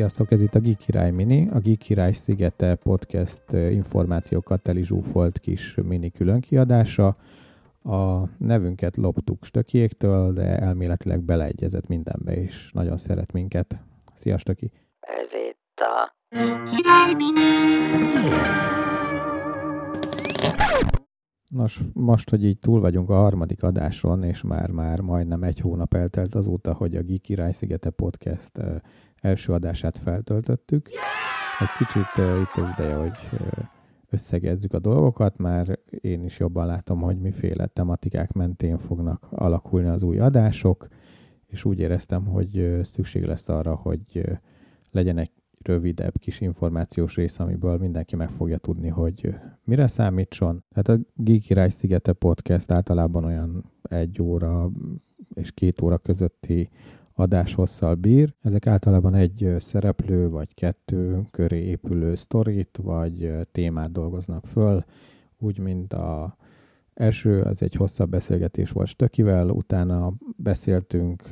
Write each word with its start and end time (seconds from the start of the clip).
Sziasztok, 0.00 0.32
ez 0.32 0.42
itt 0.42 0.54
a 0.54 0.60
Geek 0.60 0.76
Király 0.76 1.10
Mini, 1.10 1.48
a 1.52 1.58
Geek 1.58 1.78
Király 1.78 2.12
Szigete 2.12 2.74
podcast 2.74 3.52
információkat 3.52 4.62
telizsúfolt 4.62 5.38
kis 5.38 5.74
mini 5.74 6.10
különkiadása. 6.10 7.16
A 7.82 8.28
nevünket 8.38 8.96
loptuk 8.96 9.44
Stökiéktől, 9.44 10.32
de 10.32 10.58
elméletileg 10.58 11.22
beleegyezett 11.22 11.86
mindenbe, 11.86 12.32
és 12.32 12.70
nagyon 12.72 12.96
szeret 12.96 13.32
minket. 13.32 13.78
Szia, 14.14 14.38
Stöki! 14.38 14.70
Ez 15.00 15.28
itt 15.50 15.80
a... 15.80 16.14
Király 16.64 17.14
Mini! 17.14 17.50
Nos, 21.48 21.80
most, 21.92 22.30
hogy 22.30 22.44
így 22.44 22.58
túl 22.58 22.80
vagyunk 22.80 23.10
a 23.10 23.14
harmadik 23.14 23.62
adáson, 23.62 24.22
és 24.22 24.42
már-már 24.42 25.00
majdnem 25.00 25.42
egy 25.42 25.60
hónap 25.60 25.94
eltelt 25.94 26.34
azóta, 26.34 26.74
hogy 26.74 26.96
a 26.96 27.02
Geek 27.02 27.20
Király 27.20 27.52
Szigete 27.52 27.90
podcast 27.90 28.52
első 29.20 29.52
adását 29.52 29.98
feltöltöttük. 29.98 30.88
Egy 31.58 31.86
kicsit 31.86 32.26
uh, 32.26 32.40
itt 32.40 32.62
az 32.62 32.68
ideje, 32.78 32.94
hogy 32.94 33.18
uh, 33.32 33.38
összegezzük 34.10 34.72
a 34.72 34.78
dolgokat, 34.78 35.36
már 35.36 35.78
én 36.00 36.24
is 36.24 36.38
jobban 36.38 36.66
látom, 36.66 37.00
hogy 37.00 37.18
miféle 37.18 37.66
tematikák 37.66 38.32
mentén 38.32 38.78
fognak 38.78 39.26
alakulni 39.30 39.88
az 39.88 40.02
új 40.02 40.18
adások, 40.18 40.88
és 41.46 41.64
úgy 41.64 41.78
éreztem, 41.78 42.26
hogy 42.26 42.80
szükség 42.82 43.24
lesz 43.24 43.48
arra, 43.48 43.74
hogy 43.74 44.30
legyen 44.90 45.18
egy 45.18 45.30
rövidebb 45.62 46.18
kis 46.18 46.40
információs 46.40 47.14
rész, 47.14 47.38
amiből 47.38 47.76
mindenki 47.76 48.16
meg 48.16 48.30
fogja 48.30 48.58
tudni, 48.58 48.88
hogy 48.88 49.34
mire 49.64 49.86
számítson. 49.86 50.64
Tehát 50.68 51.00
a 51.00 51.04
Geek 51.14 51.40
Király 51.40 51.68
Szigete 51.68 52.12
podcast 52.12 52.70
általában 52.70 53.24
olyan 53.24 53.64
egy 53.82 54.22
óra 54.22 54.70
és 55.34 55.52
két 55.52 55.82
óra 55.82 55.98
közötti 55.98 56.68
adáshosszal 57.20 57.94
bír. 57.94 58.34
Ezek 58.42 58.66
általában 58.66 59.14
egy 59.14 59.54
szereplő 59.58 60.28
vagy 60.28 60.54
kettő 60.54 61.22
köré 61.30 61.62
épülő 61.62 62.14
sztorit 62.14 62.78
vagy 62.82 63.32
témát 63.52 63.92
dolgoznak 63.92 64.46
föl, 64.46 64.84
úgy, 65.38 65.58
mint 65.58 65.92
a 65.92 66.36
első, 66.94 67.40
az 67.40 67.62
egy 67.62 67.74
hosszabb 67.74 68.10
beszélgetés 68.10 68.70
volt 68.70 68.88
Stökivel, 68.88 69.48
utána 69.48 70.12
beszéltünk 70.36 71.30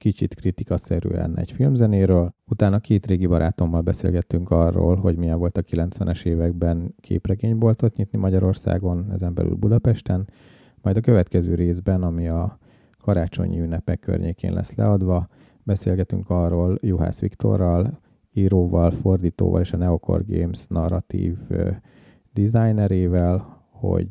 kicsit 0.00 0.34
kritikaszerűen 0.34 1.38
egy 1.38 1.52
filmzenéről. 1.52 2.34
Utána 2.46 2.78
két 2.78 3.06
régi 3.06 3.26
barátommal 3.26 3.80
beszélgettünk 3.80 4.50
arról, 4.50 4.96
hogy 4.96 5.16
milyen 5.16 5.38
volt 5.38 5.56
a 5.56 5.62
90-es 5.62 6.24
években 6.24 6.94
képregényboltot 7.00 7.96
nyitni 7.96 8.18
Magyarországon, 8.18 9.12
ezen 9.12 9.34
belül 9.34 9.54
Budapesten. 9.54 10.28
Majd 10.82 10.96
a 10.96 11.00
következő 11.00 11.54
részben, 11.54 12.02
ami 12.02 12.28
a 12.28 12.58
karácsonyi 13.00 13.60
ünnepek 13.60 13.98
környékén 13.98 14.52
lesz 14.52 14.74
leadva, 14.74 15.28
beszélgetünk 15.62 16.30
arról 16.30 16.78
Juhász 16.80 17.20
Viktorral, 17.20 18.00
íróval, 18.32 18.90
fordítóval 18.90 19.60
és 19.60 19.72
a 19.72 19.76
Neocore 19.76 20.24
Games 20.26 20.66
narratív 20.66 21.36
designerével, 22.32 23.58
hogy 23.70 24.08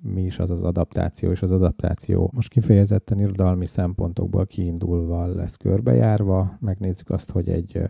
mi 0.00 0.22
is 0.22 0.38
az 0.38 0.50
az 0.50 0.62
adaptáció, 0.62 1.30
és 1.30 1.42
az 1.42 1.50
adaptáció 1.50 2.30
most 2.34 2.48
kifejezetten 2.48 3.18
irodalmi 3.18 3.66
szempontokból 3.66 4.46
kiindulva 4.46 5.26
lesz 5.26 5.56
körbejárva. 5.56 6.56
Megnézzük 6.60 7.10
azt, 7.10 7.30
hogy 7.30 7.48
egy 7.48 7.82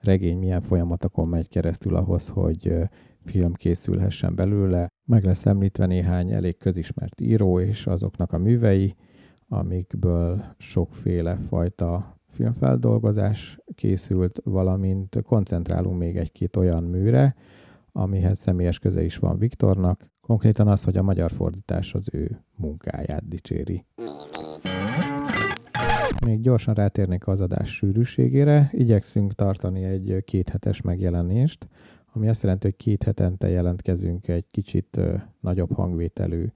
regény 0.00 0.38
milyen 0.38 0.60
folyamatokon 0.60 1.28
megy 1.28 1.48
keresztül 1.48 1.96
ahhoz, 1.96 2.28
hogy 2.28 2.74
film 3.24 3.52
készülhessen 3.52 4.34
belőle. 4.34 4.88
Meg 5.04 5.24
lesz 5.24 5.46
említve 5.46 5.86
néhány 5.86 6.32
elég 6.32 6.56
közismert 6.56 7.20
író 7.20 7.60
és 7.60 7.86
azoknak 7.86 8.32
a 8.32 8.38
művei, 8.38 8.94
amikből 9.54 10.42
sokféle 10.58 11.36
fajta 11.36 12.18
filmfeldolgozás 12.28 13.58
készült, 13.74 14.40
valamint 14.44 15.22
koncentrálunk 15.22 15.98
még 15.98 16.16
egy-két 16.16 16.56
olyan 16.56 16.84
műre, 16.84 17.34
amihez 17.92 18.38
személyes 18.38 18.78
köze 18.78 19.02
is 19.02 19.16
van 19.16 19.38
Viktornak, 19.38 20.12
Konkrétan 20.26 20.68
az, 20.68 20.84
hogy 20.84 20.96
a 20.96 21.02
magyar 21.02 21.30
fordítás 21.30 21.94
az 21.94 22.08
ő 22.12 22.44
munkáját 22.56 23.28
dicséri. 23.28 23.84
Még 26.24 26.40
gyorsan 26.40 26.74
rátérnék 26.74 27.26
az 27.26 27.40
adás 27.40 27.74
sűrűségére. 27.74 28.68
Igyekszünk 28.72 29.34
tartani 29.34 29.84
egy 29.84 30.22
kéthetes 30.24 30.80
megjelenést, 30.80 31.68
ami 32.12 32.28
azt 32.28 32.42
jelenti, 32.42 32.66
hogy 32.66 32.76
két 32.76 33.02
hetente 33.02 33.48
jelentkezünk 33.48 34.28
egy 34.28 34.46
kicsit 34.50 35.00
nagyobb 35.40 35.72
hangvételű 35.72 36.46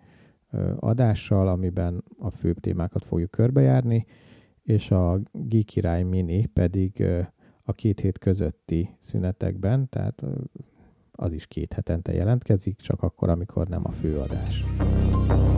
adással, 0.77 1.49
amiben 1.49 2.05
a 2.19 2.31
főbb 2.31 2.61
témákat 2.61 3.05
fogjuk 3.05 3.31
körbejárni, 3.31 4.07
és 4.63 4.91
a 4.91 5.21
Geek 5.33 5.65
Király 5.65 6.03
Mini 6.03 6.47
pedig 6.47 7.05
a 7.63 7.73
két 7.73 8.01
hét 8.01 8.19
közötti 8.19 8.97
szünetekben, 8.99 9.89
tehát 9.89 10.23
az 11.13 11.33
is 11.33 11.47
két 11.47 11.73
hetente 11.73 12.13
jelentkezik, 12.13 12.77
csak 12.77 13.03
akkor, 13.03 13.29
amikor 13.29 13.69
nem 13.69 13.83
a 13.85 13.91
főadás. 13.91 14.65
Na 15.29 15.58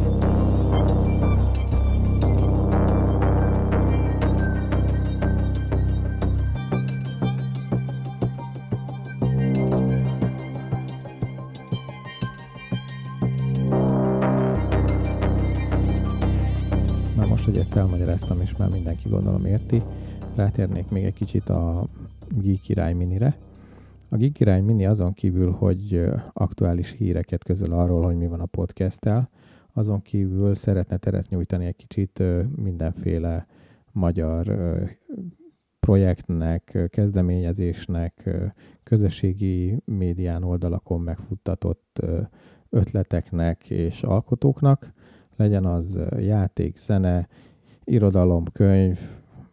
hogy 17.51 17.59
ezt 17.59 17.77
elmagyaráztam, 17.77 18.41
és 18.41 18.57
már 18.57 18.69
mindenki 18.69 19.09
gondolom 19.09 19.45
érti, 19.45 19.83
rátérnék 20.35 20.89
még 20.89 21.05
egy 21.05 21.15
kicsit 21.15 21.49
a 21.49 21.87
Geek 22.29 22.61
Király 22.61 22.93
minire, 22.93 23.37
a 24.09 24.17
Geek 24.17 24.33
Király 24.33 24.61
Mini 24.61 24.87
azon 24.87 25.13
kívül, 25.13 25.51
hogy 25.51 26.11
aktuális 26.33 26.91
híreket 26.91 27.45
közöl 27.45 27.73
arról, 27.73 28.03
hogy 28.03 28.17
mi 28.17 28.27
van 28.27 28.41
a 28.41 28.47
podcasttel, 28.47 29.31
azon 29.73 30.03
kívül 30.03 30.55
szeretne 30.55 30.97
teret 30.97 31.29
nyújtani 31.29 31.67
egy 31.67 31.77
kicsit 31.77 32.23
mindenféle 32.57 33.47
magyar 33.93 34.55
projektnek, 35.81 36.89
kezdeményezésnek, 36.91 38.31
közösségi 38.83 39.83
médián 39.85 40.43
oldalakon 40.43 41.01
megfuttatott 41.01 42.01
ötleteknek 42.69 43.71
és 43.71 44.03
alkotóknak, 44.03 44.93
legyen 45.41 45.65
az 45.65 46.01
játék, 46.19 46.77
zene, 46.77 47.29
irodalom, 47.85 48.45
könyv, 48.53 48.99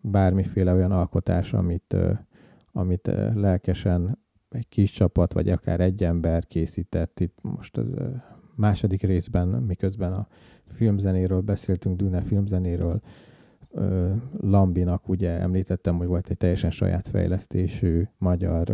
bármiféle 0.02 0.74
olyan 0.74 0.92
alkotás, 0.92 1.54
amit, 1.54 1.96
amit 2.72 3.12
lelkesen 3.34 4.20
egy 4.50 4.70
kis 4.70 4.92
csapat, 4.92 5.34
vagy 5.34 5.50
akár 5.50 5.80
egy 5.80 6.04
ember 6.04 6.48
készített. 6.48 7.20
Itt 7.20 7.38
most 7.42 7.78
az 7.78 7.94
második 8.56 9.02
részben, 9.02 9.48
miközben 9.48 10.14
a 10.14 10.28
filmzenéről 10.74 11.42
beszéltünk, 11.42 11.96
Dune 11.96 12.22
filmzenéről, 12.22 13.02
Lambinak 14.40 15.10
ugye 15.10 15.30
említettem, 15.40 15.98
hogy 15.98 16.08
volt 16.08 16.30
egy 16.30 16.38
teljesen 16.38 16.72
saját 16.72 17.08
fejlesztésű 17.08 18.08
magyar 18.18 18.66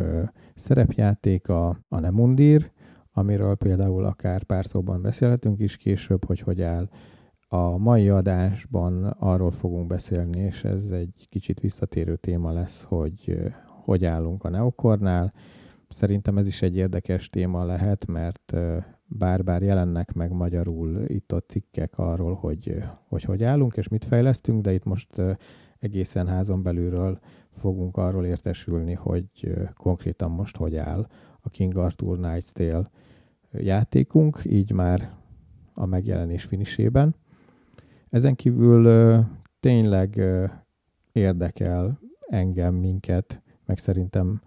szerepjátéka, 0.55 1.67
a 1.89 1.99
Nemundir, 1.99 2.71
amiről 3.13 3.55
például 3.55 4.05
akár 4.05 4.43
pár 4.43 4.65
szóban 4.65 5.01
beszélhetünk 5.01 5.59
is 5.59 5.77
később, 5.77 6.25
hogy 6.25 6.39
hogy 6.39 6.61
áll. 6.61 6.89
A 7.47 7.77
mai 7.77 8.09
adásban 8.09 9.05
arról 9.05 9.51
fogunk 9.51 9.87
beszélni, 9.87 10.39
és 10.39 10.63
ez 10.63 10.89
egy 10.89 11.27
kicsit 11.29 11.59
visszatérő 11.59 12.15
téma 12.15 12.51
lesz, 12.51 12.83
hogy 12.83 13.37
hogy 13.83 14.05
állunk 14.05 14.43
a 14.43 14.49
Neokornál, 14.49 15.33
Szerintem 15.93 16.37
ez 16.37 16.47
is 16.47 16.61
egy 16.61 16.75
érdekes 16.75 17.29
téma 17.29 17.65
lehet, 17.65 18.05
mert 18.05 18.55
bár-bár 19.05 19.61
jelennek 19.61 20.13
meg 20.13 20.31
magyarul 20.31 21.03
itt-ott 21.07 21.49
cikkek 21.49 21.97
arról, 21.97 22.33
hogy, 22.33 22.83
hogy 23.07 23.23
hogy 23.23 23.43
állunk 23.43 23.77
és 23.77 23.87
mit 23.87 24.05
fejlesztünk, 24.05 24.61
de 24.61 24.73
itt 24.73 24.83
most 24.83 25.21
egészen 25.79 26.27
házon 26.27 26.63
belülről 26.63 27.19
fogunk 27.57 27.97
arról 27.97 28.25
értesülni, 28.25 28.93
hogy 28.93 29.53
konkrétan 29.73 30.31
most 30.31 30.57
hogy 30.57 30.75
áll 30.75 31.07
a 31.41 31.49
King 31.49 31.77
Arthur 31.77 32.17
Knight's 32.17 32.51
Tale 32.51 32.89
játékunk, 33.53 34.41
így 34.45 34.71
már 34.71 35.11
a 35.73 35.85
megjelenés 35.85 36.43
finisében. 36.43 37.15
Ezen 38.09 38.35
kívül 38.35 39.23
tényleg 39.59 40.21
érdekel 41.11 41.99
engem, 42.27 42.75
minket, 42.75 43.41
meg 43.65 43.77
szerintem 43.77 44.41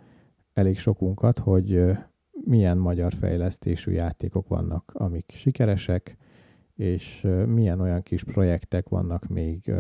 elég 0.53 0.79
sokunkat, 0.79 1.39
hogy 1.39 1.97
milyen 2.45 2.79
magyar 2.79 3.13
fejlesztésű 3.13 3.93
játékok 3.93 4.49
vannak, 4.49 4.93
amik 4.95 5.33
sikeresek, 5.35 6.17
és 6.75 7.27
milyen 7.47 7.81
olyan 7.81 8.03
kis 8.03 8.25
projektek 8.25 8.89
vannak 8.89 9.27
még, 9.27 9.73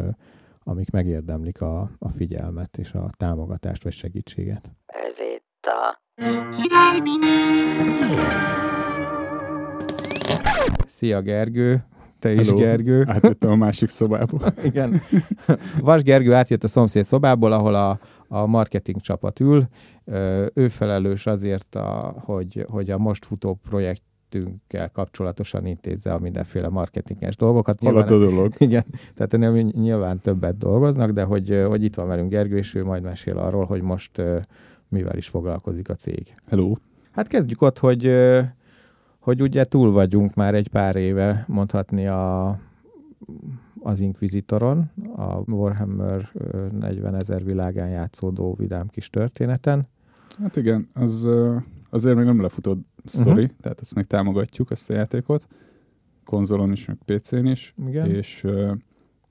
amik 0.62 0.90
megérdemlik 0.90 1.60
a, 1.60 1.90
a 1.98 2.08
figyelmet 2.08 2.78
és 2.78 2.92
a 2.92 3.10
támogatást 3.16 3.82
vagy 3.82 3.92
segítséget. 3.92 4.70
Ez 4.86 5.14
itt 5.18 5.66
a... 5.66 6.04
Szia 10.86 11.20
Gergő! 11.20 11.84
Te 12.18 12.32
is, 12.32 12.46
Hello. 12.46 12.58
Gergő. 12.58 13.04
Átjöttem 13.08 13.50
a 13.50 13.56
másik 13.56 13.88
szobából. 13.88 14.40
Igen. 14.64 15.00
Vas 15.80 16.02
Gergő 16.02 16.32
átjött 16.32 16.64
a 16.64 16.68
szomszéd 16.68 17.04
szobából, 17.04 17.52
ahol 17.52 17.74
a, 17.74 17.98
a 18.28 18.46
marketing 18.46 19.00
csapat 19.00 19.40
ül. 19.40 19.68
Ő 20.54 20.68
felelős 20.68 21.26
azért, 21.26 21.74
a, 21.74 22.14
hogy, 22.24 22.66
hogy 22.68 22.90
a 22.90 22.98
most 22.98 23.24
futó 23.24 23.58
projektünkkel 23.68 24.90
kapcsolatosan 24.90 25.66
intézze 25.66 26.12
a 26.12 26.18
mindenféle 26.18 26.68
marketinges 26.68 27.36
dolgokat. 27.36 27.78
Halad 27.80 28.10
a 28.10 28.18
dolog. 28.18 28.52
Igen, 28.58 28.84
tehát 29.14 29.34
ennél 29.34 29.50
ny- 29.50 29.74
nyilván 29.74 30.20
többet 30.20 30.58
dolgoznak, 30.58 31.10
de 31.10 31.22
hogy, 31.22 31.64
hogy 31.68 31.84
itt 31.84 31.94
van 31.94 32.06
velünk 32.06 32.30
Gergő, 32.30 32.56
és 32.56 32.74
ő 32.74 32.84
majd 32.84 33.02
mesél 33.02 33.38
arról, 33.38 33.64
hogy 33.64 33.82
most 33.82 34.22
mivel 34.88 35.16
is 35.16 35.28
foglalkozik 35.28 35.88
a 35.88 35.94
cég. 35.94 36.34
Hello. 36.48 36.74
Hát 37.10 37.28
kezdjük 37.28 37.62
ott, 37.62 37.78
hogy, 37.78 38.12
hogy 39.26 39.42
ugye 39.42 39.64
túl 39.64 39.90
vagyunk 39.90 40.34
már 40.34 40.54
egy 40.54 40.68
pár 40.68 40.96
éve, 40.96 41.44
mondhatni 41.48 42.06
a, 42.06 42.48
az 43.80 44.00
Inquisitoron, 44.00 44.90
a 45.16 45.50
Warhammer 45.50 46.30
ö, 46.32 46.66
40 46.78 47.14
ezer 47.14 47.44
világán 47.44 47.88
játszódó 47.88 48.54
vidám 48.58 48.88
kis 48.88 49.10
történeten. 49.10 49.88
Hát 50.38 50.56
igen, 50.56 50.88
az 50.92 51.26
azért 51.90 52.16
még 52.16 52.24
nem 52.24 52.40
lefutott 52.40 52.86
sztori, 53.04 53.42
uh-huh. 53.42 53.58
tehát 53.60 53.80
ezt 53.80 53.94
még 53.94 54.04
támogatjuk, 54.04 54.70
ezt 54.70 54.90
a 54.90 54.94
játékot. 54.94 55.46
Konzolon 56.24 56.72
is, 56.72 56.84
meg 56.84 56.98
PC-n 57.04 57.46
is. 57.46 57.74
Igen. 57.86 58.10
És 58.10 58.46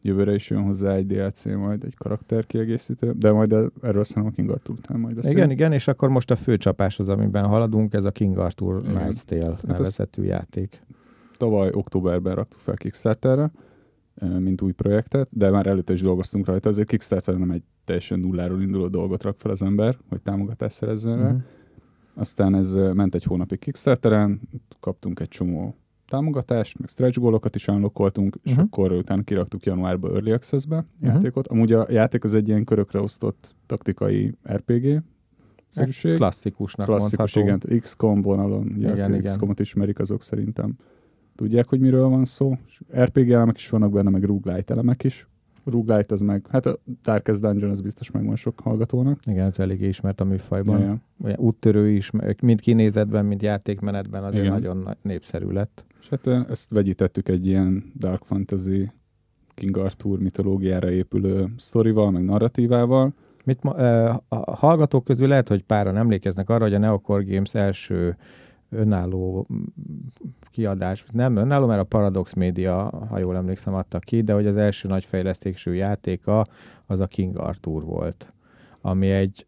jövőre 0.05 0.33
is 0.33 0.49
jön 0.49 0.63
hozzá 0.63 0.93
egy 0.93 1.05
DLC, 1.05 1.45
majd 1.45 1.83
egy 1.83 1.95
karakterkiegészítő, 1.95 3.11
de 3.11 3.31
majd 3.31 3.55
erről 3.81 4.03
szerintem 4.03 4.25
a 4.25 4.35
King 4.35 4.49
Arthur 4.49 4.75
után 4.77 4.99
majd 4.99 5.15
beszélünk. 5.15 5.39
Igen, 5.39 5.51
igen, 5.51 5.71
és 5.71 5.87
akkor 5.87 6.09
most 6.09 6.31
a 6.31 6.35
főcsapás 6.35 6.99
az, 6.99 7.09
amiben 7.09 7.45
haladunk, 7.45 7.93
ez 7.93 8.03
a 8.03 8.11
King 8.11 8.37
Arthur 8.37 8.81
Igen. 8.83 8.95
Knight's 8.95 9.21
Tale 9.21 9.57
nevezetű 9.61 10.23
játék. 10.23 10.81
Tavaly 11.37 11.69
októberben 11.73 12.35
raktuk 12.35 12.59
fel 12.59 12.75
Kickstarterre, 12.75 13.51
mint 14.39 14.61
új 14.61 14.71
projektet, 14.71 15.27
de 15.31 15.49
már 15.49 15.67
előtte 15.67 15.93
is 15.93 16.01
dolgoztunk 16.01 16.45
rajta, 16.45 16.69
azért 16.69 16.87
Kickstarter 16.87 17.37
nem 17.37 17.51
egy 17.51 17.63
teljesen 17.83 18.19
nulláról 18.19 18.61
induló 18.61 18.87
dolgot 18.87 19.23
rak 19.23 19.37
fel 19.37 19.51
az 19.51 19.61
ember, 19.61 19.97
hogy 20.09 20.21
támogatást 20.21 20.75
szerezzen 20.75 21.17
rá. 21.19 21.29
Mhm. 21.29 21.37
Aztán 22.13 22.55
ez 22.55 22.71
ment 22.71 23.15
egy 23.15 23.23
hónapig 23.23 23.59
Kickstarteren, 23.59 24.41
kaptunk 24.79 25.19
egy 25.19 25.27
csomó 25.27 25.75
támogatást, 26.15 26.79
meg 26.79 26.89
stretch 26.89 27.19
gólokat 27.19 27.55
is 27.55 27.67
unlockoltunk, 27.67 28.37
és 28.43 28.51
Mhm. 28.51 28.59
akkor 28.61 28.91
utána 28.91 29.21
kiraktuk 29.23 29.65
januárban 29.65 30.11
Early 30.13 30.31
Access-be 30.31 30.75
Mhm. 31.01 31.11
játékot. 31.11 31.47
Amúgy 31.47 31.73
a 31.73 31.85
játék 31.89 32.23
az 32.23 32.35
egy 32.35 32.47
ilyen 32.47 32.63
körökre 32.63 32.99
osztott 33.01 33.55
taktikai 33.65 34.33
RPG 34.53 35.01
szerűség. 35.69 36.15
Klasszikusnak 36.15 36.85
Klasszikus, 36.87 37.35
mondható. 37.35 37.67
igen. 37.67 37.79
XCOM 37.81 38.21
vonalon, 38.21 38.67
ugye, 38.77 38.91
Igen. 38.91 39.21
XCOM-ot 39.23 39.59
ismerik 39.59 39.99
azok 39.99 40.23
szerintem. 40.23 40.73
Tudják, 41.35 41.67
hogy 41.69 41.79
miről 41.79 42.07
van 42.07 42.25
szó. 42.25 42.57
RPG 42.97 43.31
elemek 43.31 43.57
is 43.57 43.69
vannak 43.69 43.91
benne, 43.91 44.09
meg 44.09 44.23
roguelite 44.23 44.73
elemek 44.73 45.03
is. 45.03 45.27
Roguelite 45.65 46.13
az 46.13 46.21
meg, 46.21 46.45
hát 46.49 46.65
a 46.65 46.77
Darkest 47.03 47.41
Dungeon 47.41 47.71
az 47.71 47.81
biztos 47.81 48.11
megvan 48.11 48.35
sok 48.35 48.59
hallgatónak. 48.59 49.19
Igen, 49.25 49.47
ez 49.47 49.59
eléggé 49.59 49.87
ismert 49.87 50.21
a 50.21 50.23
műfajban. 50.23 50.79
Ja, 50.79 50.97
ja. 51.29 51.35
Úttörő 51.37 51.89
is, 51.89 52.11
mind 52.41 52.59
kinézetben, 52.59 53.25
mind 53.25 53.41
játékmenetben 53.41 54.23
azért 54.23 54.43
Igen. 54.43 54.55
nagyon 54.55 54.77
nagy- 54.77 54.97
népszerű 55.01 55.47
lett. 55.47 55.85
És 56.01 56.09
hát 56.09 56.27
ezt 56.49 56.69
vegyítettük 56.69 57.27
egy 57.29 57.47
ilyen 57.47 57.91
Dark 57.97 58.23
Fantasy 58.23 58.91
King 59.53 59.77
Arthur 59.77 60.19
mitológiára 60.19 60.91
épülő 60.91 61.53
sztorival, 61.57 62.11
meg 62.11 62.23
narratívával. 62.23 63.13
Mit 63.43 63.63
ma, 63.63 63.71
a 64.27 64.55
hallgatók 64.55 65.03
közül 65.03 65.27
lehet, 65.27 65.47
hogy 65.47 65.63
páran 65.63 65.97
emlékeznek 65.97 66.49
arra, 66.49 66.63
hogy 66.63 66.73
a 66.73 66.77
Neocore 66.77 67.23
Games 67.23 67.53
első 67.53 68.17
önálló 68.69 69.47
mm, 69.53 69.63
kiadás, 70.51 71.05
nem 71.11 71.35
önálló, 71.35 71.65
mert 71.65 71.81
a 71.81 71.83
Paradox 71.83 72.33
Media, 72.33 72.89
ha 73.09 73.17
jól 73.17 73.35
emlékszem, 73.35 73.73
adta 73.73 73.99
ki, 73.99 74.21
de 74.21 74.33
hogy 74.33 74.47
az 74.47 74.57
első 74.57 74.87
nagy 74.87 75.05
fejlesztésű 75.05 75.71
játéka 75.71 76.45
az 76.85 76.99
a 76.99 77.07
King 77.07 77.37
Arthur 77.37 77.83
volt, 77.83 78.33
ami 78.81 79.09
egy 79.11 79.45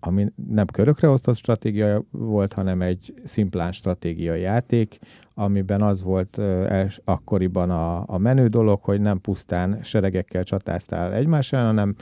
ami 0.00 0.26
nem 0.48 0.66
körökre 0.66 1.08
osztott 1.08 1.36
stratégia 1.36 2.02
volt, 2.10 2.52
hanem 2.52 2.82
egy 2.82 3.14
szimplán 3.24 3.72
stratégiai 3.72 4.40
játék, 4.40 4.98
amiben 5.34 5.82
az 5.82 6.02
volt 6.02 6.38
els, 6.68 7.00
akkoriban 7.04 7.70
a, 7.70 8.02
a 8.06 8.18
menő 8.18 8.48
dolog, 8.48 8.82
hogy 8.82 9.00
nem 9.00 9.20
pusztán 9.20 9.82
seregekkel 9.82 10.44
csatáztál 10.44 11.12
egymás 11.12 11.52
ellen, 11.52 11.66
hanem 11.66 11.94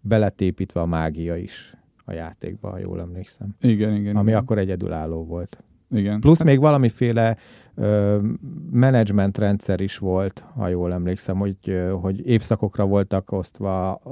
beletépítve 0.00 0.80
a 0.80 0.86
mágia 0.86 1.36
is 1.36 1.76
a 2.04 2.12
játékba, 2.12 2.70
ha 2.70 2.78
jól 2.78 3.00
emlékszem. 3.00 3.54
Igen, 3.60 3.94
igen. 3.94 4.16
Ami 4.16 4.28
igen. 4.28 4.40
akkor 4.40 4.58
egyedülálló 4.58 5.24
volt. 5.24 5.62
Igen. 5.96 6.20
Plusz 6.20 6.42
még 6.42 6.60
valamiféle 6.60 7.36
ö, 7.74 8.18
menedzsment 8.70 9.38
rendszer 9.38 9.80
is 9.80 9.98
volt, 9.98 10.44
ha 10.56 10.68
jól 10.68 10.92
emlékszem, 10.92 11.36
hogy, 11.36 11.56
ö, 11.66 11.90
hogy 12.00 12.26
évszakokra 12.26 12.84
voltak 12.86 13.32
osztva, 13.32 14.00
ö, 14.04 14.10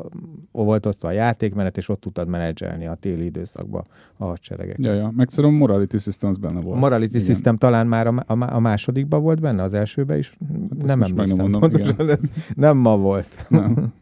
volt 0.52 0.86
osztva 0.86 1.08
a 1.08 1.12
játékmenet, 1.12 1.76
és 1.76 1.88
ott 1.88 2.00
tudtad 2.00 2.28
menedzselni 2.28 2.86
a 2.86 2.94
téli 2.94 3.24
időszakba 3.24 3.84
a 4.16 4.24
hadseregeket. 4.24 4.84
Ja, 4.84 4.92
ja. 4.92 5.12
Meg 5.16 5.28
szerintem 5.30 5.58
Morality 5.58 5.96
Systems 5.96 6.38
benne 6.38 6.58
A 6.58 6.62
volt. 6.62 6.80
Morality 6.80 7.14
Igen. 7.14 7.26
System 7.26 7.56
talán 7.56 7.86
már 7.86 8.06
a, 8.06 8.24
a, 8.26 8.54
a 8.54 8.60
másodikban 8.60 9.22
volt 9.22 9.40
benne, 9.40 9.62
az 9.62 9.74
elsőben 9.74 10.18
is? 10.18 10.36
ezt 10.78 10.86
nem 10.86 10.98
meg 10.98 11.08
nem 11.08 11.18
emlékszem. 11.18 11.50
mondom, 11.50 11.60
pontosan, 11.60 12.08
ez 12.10 12.20
nem 12.54 12.76
ma 12.76 12.96
volt. 12.96 13.46
Nem. 13.48 13.92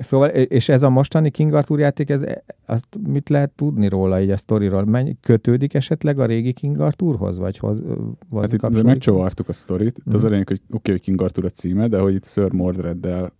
Szóval, 0.00 0.28
és 0.28 0.68
ez 0.68 0.82
a 0.82 0.90
mostani 0.90 1.30
King 1.30 1.52
Arthur 1.54 1.78
játék, 1.78 2.10
ez, 2.10 2.24
azt 2.66 2.86
mit 3.08 3.28
lehet 3.28 3.50
tudni 3.50 3.88
róla, 3.88 4.20
így 4.20 4.30
a 4.30 4.36
sztoriról? 4.36 4.84
Mennyi, 4.84 5.16
kötődik 5.20 5.74
esetleg 5.74 6.18
a 6.18 6.24
régi 6.26 6.52
King 6.52 6.80
Arthurhoz, 6.80 7.38
vagy 7.38 7.58
hoz, 7.58 7.82
Hát 8.34 8.52
itt 8.52 8.58
kapcsolódik? 8.60 8.84
megcsavartuk 8.84 9.48
a 9.48 9.52
sztorit. 9.52 9.98
Itt 10.06 10.14
az 10.14 10.22
a 10.22 10.24
Mhm. 10.24 10.30
lényeg, 10.32 10.48
hogy 10.48 10.60
oké, 10.66 10.74
okay, 10.76 10.92
hogy 10.94 11.00
King 11.02 11.22
Arthur 11.22 11.44
a 11.44 11.48
címe, 11.48 11.88
de 11.88 11.98
hogy 11.98 12.14
itt 12.14 12.24
Sir 12.26 12.52
Mordreddel 12.52 13.32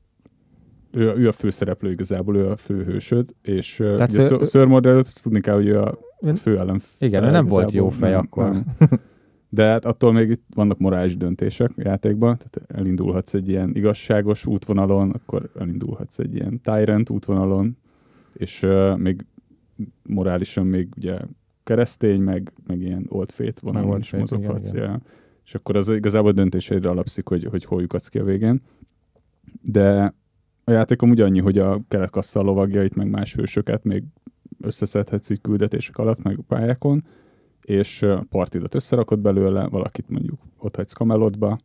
ő, 0.93 1.13
ő 1.17 1.29
a 1.29 1.33
főszereplő 1.33 1.91
igazából, 1.91 2.37
ő 2.37 2.49
a 2.51 2.57
főhősöd, 2.57 3.27
és 3.43 3.75
Tehát 3.77 4.11
ugye 4.13 4.27
Sir- 4.27 4.49
Sir, 4.49 4.65
Mordredet 4.65 5.01
azt 5.07 5.23
tudni 5.23 5.41
kell, 5.41 5.55
hogy 5.55 5.67
ő 5.67 5.79
a 5.81 5.99
fő 6.37 6.59
ellen. 6.59 6.83
Igen, 6.99 7.25
ő 7.25 7.31
nem 7.31 7.47
volt 7.47 7.73
jó 7.73 7.89
fej 7.89 8.15
akkor. 8.15 8.51
De 9.51 9.65
hát 9.65 9.85
attól 9.85 10.13
még 10.13 10.31
itt 10.31 10.45
vannak 10.55 10.79
morális 10.79 11.17
döntések 11.17 11.71
a 11.77 11.81
játékban, 11.85 12.37
tehát 12.37 12.71
elindulhatsz 12.73 13.35
egy 13.35 13.49
ilyen 13.49 13.71
igazságos 13.75 14.47
útvonalon, 14.47 15.11
akkor 15.11 15.51
elindulhatsz 15.59 16.19
egy 16.19 16.35
ilyen 16.35 16.61
tyrant 16.63 17.11
útvonalon, 17.11 17.77
és 18.33 18.63
uh, 18.63 18.99
még 18.99 19.25
morálisan 20.03 20.67
még 20.67 20.89
ugye 20.97 21.19
keresztény, 21.65 22.21
meg, 22.21 22.53
meg 22.67 22.81
ilyen 22.81 23.07
old 23.09 23.31
faith 23.31 23.63
vonalon 23.63 23.99
is 23.99 24.09
igen, 24.09 24.21
mozoghatsz. 24.21 24.73
igen. 24.73 24.83
Ja. 24.83 25.01
És 25.45 25.55
akkor 25.55 25.77
az 25.77 25.89
igazából 25.89 26.33
döntéseidre 26.33 26.91
alapszik, 26.91 27.29
hogy, 27.29 27.45
hogy 27.45 27.65
hol 27.65 27.81
lyukadsz 27.81 28.09
ki 28.09 28.19
a 28.19 28.25
végén. 28.25 28.61
De 29.63 30.15
a 30.65 30.71
játék 30.71 31.03
amúgy 31.03 31.21
annyi, 31.21 31.41
hogy 31.41 31.59
a 31.59 31.81
kerekasztal 31.89 32.45
lovagjait, 32.45 32.95
meg 32.95 33.11
más 33.11 33.35
hősöket 33.35 33.85
még 33.85 34.05
összeszedhetsz 34.61 35.31
így 35.31 35.41
küldetések 35.41 35.99
alatt, 35.99 36.23
meg 36.23 36.39
pályákon, 36.49 37.05
és 37.71 38.07
partidat 38.29 38.75
összerakod 38.75 39.19
belőle, 39.19 39.67
valakit 39.69 40.09
mondjuk 40.09 40.41
ott 40.59 40.77
hagysz 40.77 40.93
kamelodba, 40.93 41.59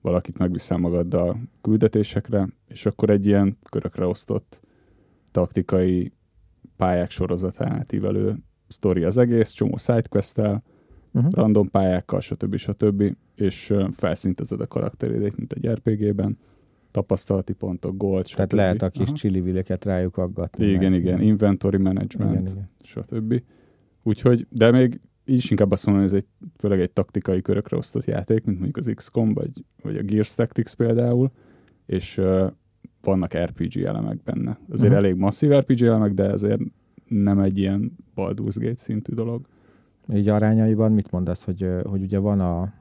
valakit 0.00 0.38
megviszel 0.38 0.78
magaddal 0.78 1.36
küldetésekre, 1.62 2.48
és 2.68 2.86
akkor 2.86 3.10
egy 3.10 3.26
ilyen 3.26 3.58
körökre 3.70 4.06
osztott 4.06 4.60
taktikai 5.30 6.12
pályák 6.76 7.10
sorozatán 7.10 7.72
átívelő 7.72 8.36
sztori 8.68 9.02
az 9.04 9.18
egész, 9.18 9.50
csomó 9.50 9.76
sidequest-tel, 9.76 10.62
Uh-huh. 11.14 11.32
random 11.32 11.70
pályákkal, 11.70 12.20
stb. 12.20 12.56
stb. 12.56 13.16
és 13.34 13.74
felszintezed 13.90 14.60
a 14.60 14.66
karakterédét, 14.66 15.36
mint 15.36 15.52
egy 15.52 15.68
RPG-ben, 15.68 16.38
tapasztalati 16.90 17.52
pontok, 17.52 17.96
gold, 17.96 18.26
stb. 18.26 18.34
Tehát 18.36 18.52
lehet 18.52 18.82
a 18.82 18.90
kis 18.90 19.06
Aha. 19.06 19.14
csilivileket 19.16 19.84
rájuk 19.84 20.16
aggatni. 20.16 20.66
Igen, 20.66 20.90
meg- 20.90 21.00
igen, 21.00 21.20
inventory 21.20 21.76
management, 21.76 22.32
igen, 22.32 22.46
igen. 22.52 22.70
stb. 22.82 23.42
Úgyhogy, 24.02 24.46
de 24.50 24.70
még 24.70 25.00
így 25.32 25.38
is 25.38 25.50
inkább 25.50 25.70
azt 25.70 25.86
mondom, 25.86 26.04
hogy 26.04 26.12
ez 26.12 26.18
egy, 26.18 26.48
főleg 26.56 26.80
egy 26.80 26.90
taktikai 26.90 27.42
körökre 27.42 27.76
osztott 27.76 28.04
játék, 28.04 28.44
mint 28.44 28.58
mondjuk 28.58 28.76
az 28.76 28.92
XCOM, 28.94 29.34
vagy, 29.34 29.64
vagy 29.82 29.96
a 29.96 30.02
Gears 30.02 30.34
Tactics 30.34 30.74
például, 30.74 31.30
és 31.86 32.18
uh, 32.18 32.50
vannak 33.02 33.36
RPG 33.36 33.76
elemek 33.76 34.22
benne. 34.22 34.58
Azért 34.68 34.92
uh-huh. 34.92 35.06
elég 35.06 35.14
masszív 35.14 35.50
RPG 35.52 35.82
elemek, 35.82 36.12
de 36.12 36.32
azért 36.32 36.60
nem 37.08 37.38
egy 37.38 37.58
ilyen 37.58 37.96
Baldur's 38.16 38.56
Gate 38.56 38.76
szintű 38.76 39.14
dolog. 39.14 39.46
Így 40.14 40.28
arányaiban 40.28 40.92
mit 40.92 41.10
mondasz, 41.10 41.44
hogy, 41.44 41.68
hogy 41.84 42.02
ugye 42.02 42.18
van 42.18 42.40
a, 42.40 42.72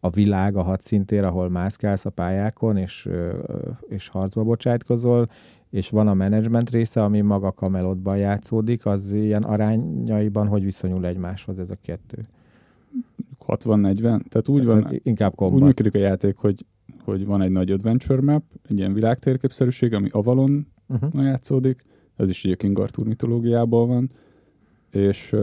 a 0.00 0.10
világ 0.10 0.56
a 0.56 0.62
hadszintér, 0.62 1.24
ahol 1.24 1.48
mászkálsz 1.48 2.04
a 2.04 2.10
pályákon, 2.10 2.76
és, 2.76 3.08
és 3.88 4.08
harcba 4.08 4.42
bocsájtkozol, 4.42 5.28
és 5.74 5.90
van 5.90 6.08
a 6.08 6.14
menedzsment 6.14 6.70
része, 6.70 7.02
ami 7.04 7.20
maga 7.20 7.52
kamelotban 7.52 8.16
játszódik, 8.16 8.86
az 8.86 9.12
ilyen 9.12 9.42
arányaiban 9.42 10.46
hogy 10.46 10.64
viszonyul 10.64 11.06
egymáshoz 11.06 11.58
ez 11.58 11.70
a 11.70 11.76
kettő? 11.82 12.18
60-40, 13.46 14.00
tehát 14.02 14.48
úgy 14.48 14.64
van, 14.64 14.82
Tehát 14.82 15.00
inkább 15.04 15.30
úgy 15.30 15.36
kombat. 15.36 15.60
működik 15.66 15.94
a 15.94 15.98
játék, 15.98 16.36
hogy, 16.36 16.64
hogy 17.04 17.26
van 17.26 17.42
egy 17.42 17.50
nagy 17.50 17.70
adventure 17.70 18.20
map, 18.20 18.42
egy 18.68 18.78
ilyen 18.78 18.92
világtérképszerűség, 18.92 19.94
ami 19.94 20.08
Avalon 20.12 20.66
Uh-huh. 20.88 21.24
játszódik, 21.24 21.84
ez 22.16 22.28
is 22.28 22.44
ugye 22.44 22.54
King 22.54 22.78
Arthur 22.78 23.06
mitológiából 23.06 23.86
van, 23.86 24.10
és, 24.90 25.34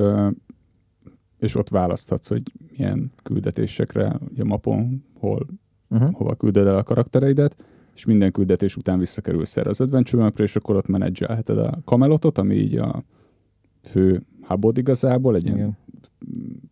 és 1.37 1.55
ott 1.55 1.69
választhatsz, 1.69 2.27
hogy 2.27 2.41
milyen 2.77 3.11
küldetésekre, 3.23 4.19
ugye 4.29 4.43
mapon, 4.43 5.03
hol, 5.19 5.47
Uh-huh. 5.89 6.13
hova 6.13 6.35
külded 6.35 6.67
el 6.67 6.77
a 6.77 6.83
karaktereidet, 6.83 7.55
és 8.01 8.07
minden 8.07 8.31
küldetés 8.31 8.75
után 8.75 8.99
visszakerülsz 8.99 9.57
erre 9.57 9.69
az 9.69 9.81
adventure 9.81 10.23
mapre, 10.23 10.43
és 10.43 10.55
akkor 10.55 10.75
ott 10.75 10.87
menedzselheted 10.87 11.57
a 11.57 11.81
kamelotot, 11.85 12.37
ami 12.37 12.55
így 12.55 12.75
a 12.75 13.03
fő 13.83 14.25
hubod 14.41 14.77
igazából, 14.77 15.35
egy 15.35 15.45
ilyen 15.45 15.57
Igen. 15.57 15.77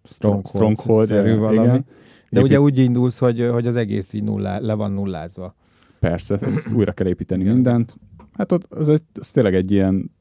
stronghold, 0.04 0.46
stronghold 0.46 1.08
szerű 1.08 1.28
igen. 1.28 1.40
valami. 1.40 1.68
De 1.68 1.84
Épít- 2.30 2.44
ugye 2.44 2.62
úgy 2.62 2.78
indulsz, 2.78 3.20
hogy, 3.20 3.48
hogy 3.52 3.68
az 3.68 3.76
egész 3.76 4.14
így 4.14 4.24
nullá, 4.24 4.60
le 4.60 4.74
van 4.74 4.92
nullázva. 4.92 5.56
Persze, 6.00 6.36
ezt 6.36 6.72
újra 6.78 6.92
kell 6.92 7.08
építeni 7.08 7.42
Igen. 7.42 7.54
mindent. 7.54 7.96
Hát 8.34 8.52
ott 8.52 8.74
az, 8.74 8.90
egy, 8.90 9.04
az 9.14 9.32
tényleg 9.32 9.56
egy 9.56 9.72
ilyen 9.72 10.12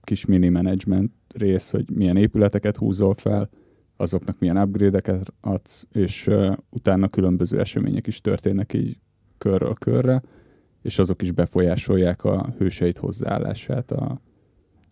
kis 0.00 0.24
mini 0.24 0.48
management 0.48 1.12
rész, 1.34 1.70
hogy 1.70 1.90
milyen 1.90 2.16
épületeket 2.16 2.76
húzol 2.76 3.14
fel, 3.14 3.48
azoknak 3.96 4.38
milyen 4.38 4.56
upgrade-eket 4.56 5.32
adsz, 5.40 5.86
és 5.92 6.26
uh, 6.26 6.56
utána 6.70 7.08
különböző 7.08 7.60
események 7.60 8.06
is 8.06 8.20
történnek 8.20 8.72
így 8.72 8.98
körről 9.38 9.74
körre, 9.74 10.22
és 10.86 10.98
azok 10.98 11.22
is 11.22 11.30
befolyásolják 11.32 12.24
a 12.24 12.54
hőseit 12.58 12.98
hozzáállását 12.98 13.90
a, 13.92 14.20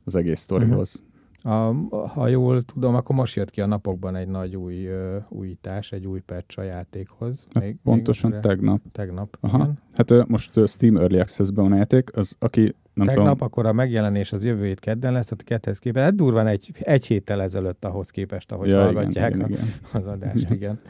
az 0.04 0.14
egész 0.14 0.40
sztorihoz. 0.40 1.02
A, 1.42 1.72
ha 2.06 2.28
jól 2.28 2.62
tudom, 2.62 2.94
akkor 2.94 3.16
most 3.16 3.36
jött 3.36 3.50
ki 3.50 3.60
a 3.60 3.66
napokban 3.66 4.16
egy 4.16 4.28
nagy 4.28 4.56
új 4.56 4.86
ö, 4.86 5.16
újítás, 5.28 5.92
egy 5.92 6.06
új 6.06 6.20
patch 6.20 6.58
a 6.58 6.62
játékhoz. 6.62 7.46
Hát 7.54 7.64
pontosan 7.82 8.30
még 8.30 8.40
tegnap. 8.40 8.80
tegnap. 8.92 9.36
Aha. 9.40 9.56
Igen. 9.56 9.78
Hát 9.92 10.10
ö, 10.10 10.22
most 10.26 10.66
Steam 10.66 10.96
Early 10.96 11.20
Access-ben 11.20 11.64
van 11.64 11.72
a 11.72 11.76
játék, 11.76 12.16
az 12.16 12.36
aki 12.38 12.74
nem 12.94 13.06
Tegnap, 13.06 13.26
tudom, 13.26 13.46
akkor 13.46 13.66
a 13.66 13.72
megjelenés 13.72 14.32
az 14.32 14.44
jövő 14.44 14.64
hét 14.64 14.80
kedden 14.80 15.12
lesz, 15.12 15.26
tehát 15.26 15.44
ketthez 15.44 15.78
képest. 15.78 16.04
Hát 16.04 16.14
durván 16.14 16.46
egy, 16.46 16.70
egy 16.80 17.06
héttel 17.06 17.42
ezelőtt 17.42 17.84
ahhoz 17.84 18.10
képest, 18.10 18.52
ahogy 18.52 18.68
ja, 18.68 18.74
igen, 18.74 18.94
hallgatják 18.94 19.34
igen, 19.34 19.44
a- 19.44 19.48
igen. 19.48 19.64
az 19.92 20.06
adást, 20.06 20.50
igen. 20.50 20.80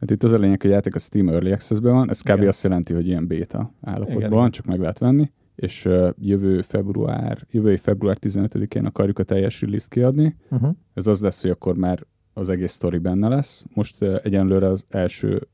Hát 0.00 0.10
itt 0.10 0.22
az 0.22 0.32
a 0.32 0.38
lényeg, 0.38 0.62
hogy 0.62 0.70
a 0.70 0.74
játék 0.74 0.94
a 0.94 0.98
Steam 0.98 1.28
Early 1.28 1.52
Access-ben 1.52 1.92
van, 1.92 2.10
ez 2.10 2.20
kb. 2.20 2.28
Igen. 2.36 2.48
azt 2.48 2.62
jelenti, 2.62 2.92
hogy 2.92 3.06
ilyen 3.06 3.26
beta 3.26 3.72
állapotban 3.80 4.16
Igen, 4.16 4.30
van, 4.30 4.50
csak 4.50 4.64
meg 4.66 4.80
lehet 4.80 4.98
venni, 4.98 5.30
és 5.54 5.84
uh, 5.84 6.10
jövő 6.18 6.62
február, 6.62 7.46
jövő 7.50 7.76
február 7.76 8.16
15-én 8.20 8.84
akarjuk 8.84 9.18
a 9.18 9.22
teljes 9.22 9.60
release 9.60 9.86
kiadni. 9.90 10.36
Uh-huh. 10.50 10.76
Ez 10.94 11.06
az 11.06 11.20
lesz, 11.20 11.40
hogy 11.40 11.50
akkor 11.50 11.76
már 11.76 12.06
az 12.32 12.48
egész 12.48 12.72
sztori 12.72 12.98
benne 12.98 13.28
lesz. 13.28 13.64
Most 13.74 14.02
uh, 14.02 14.16
egyenlőre 14.22 14.66
az 14.66 14.84
első 14.88 15.48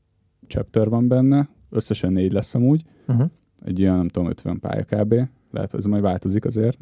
chapter 0.47 0.89
van 0.89 1.07
benne, 1.07 1.49
összesen 1.69 2.13
négy 2.13 2.31
lesz 2.31 2.55
amúgy, 2.55 2.83
Uh-huh. 3.07 3.29
egy 3.65 3.79
ilyen, 3.79 3.95
nem 3.95 4.07
tudom, 4.07 4.29
50 4.29 4.59
pálya 4.59 4.83
kb. 4.83 5.15
Lehet, 5.51 5.73
ez 5.73 5.85
majd 5.85 6.01
változik 6.01 6.45
azért, 6.45 6.77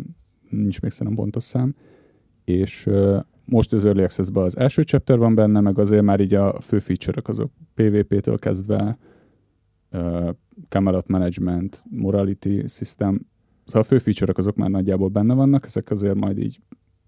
nincs 0.50 0.82
még 0.82 0.92
szerintem 0.92 1.16
pontos 1.16 1.44
szám. 1.44 1.76
És 2.46 2.86
uh, 2.86 3.20
most 3.46 3.74
az 3.74 3.86
Early 3.86 4.04
access 4.04 4.28
az 4.34 4.58
első 4.58 4.84
chapter 4.84 5.18
van 5.18 5.36
benne, 5.36 5.60
meg 5.60 5.80
azért 5.80 6.04
már 6.04 6.20
így 6.20 6.34
a 6.34 6.62
fő 6.62 6.80
feature 6.80 7.22
azok 7.24 7.52
PvP-től 7.74 8.40
kezdve 8.40 8.98
uh, 9.92 10.30
Camelot 10.70 11.08
Management, 11.08 11.84
Morality 11.90 12.68
System, 12.68 13.22
szóval 13.66 13.82
a 13.82 13.86
fő 13.86 13.98
feature 13.98 14.34
azok 14.36 14.56
már 14.56 14.70
nagyjából 14.70 15.08
benne 15.08 15.34
vannak, 15.34 15.66
ezek 15.66 15.92
azért 15.92 16.16
majd 16.16 16.38
így 16.38 16.60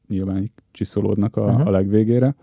nyilván 0.08 0.42
így 0.42 0.52
csiszolódnak 0.72 1.36
a, 1.36 1.46
uh-huh. 1.46 1.68
a 1.68 1.70
legvégére, 1.70 2.36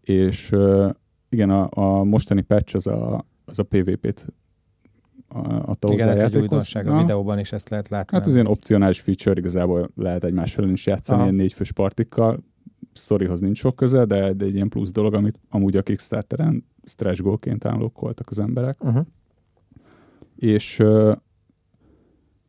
és 0.00 0.52
uh, 0.52 0.90
igen, 1.28 1.50
a, 1.50 1.68
a 1.70 2.04
mostani 2.04 2.42
patch 2.42 2.74
az 2.74 2.86
a, 2.86 3.24
az 3.44 3.58
a 3.58 3.62
PvP-t 3.62 4.26
a, 5.28 5.38
adta 5.38 5.92
Igen, 5.92 6.06
hozzá 6.06 6.20
a 6.20 6.24
ez 6.24 6.34
egy 6.34 6.40
újdonság 6.40 6.88
a 6.88 6.98
videóban 7.00 7.38
is 7.38 7.52
ezt 7.52 7.68
lehet 7.68 7.88
látni. 7.88 8.16
Hát 8.16 8.26
ez 8.26 8.34
ilyen 8.34 8.46
opcionális 8.46 9.00
feature, 9.00 9.38
igazából 9.40 9.90
lehet 9.96 10.24
egymás 10.24 10.56
ellen 10.56 10.72
is 10.72 10.86
játszani, 10.86 11.18
Aha. 11.18 11.28
ilyen 11.28 11.40
négyfős 11.40 11.72
partikkal. 11.72 12.38
Sztorihoz 12.92 13.40
nincs 13.40 13.58
sok 13.58 13.76
köze, 13.76 14.04
de, 14.04 14.32
de 14.32 14.44
egy 14.44 14.54
ilyen 14.54 14.68
plusz 14.68 14.90
dolog, 14.90 15.14
amit 15.14 15.38
amúgy 15.48 15.76
a 15.76 15.82
Kickstarteren 15.82 16.64
stretch 16.84 17.22
goalként 17.22 17.64
unlockoltak 17.64 18.28
az 18.28 18.38
emberek. 18.38 18.84
Uh-huh. 18.84 19.06
És 20.36 20.78
uh, 20.78 21.16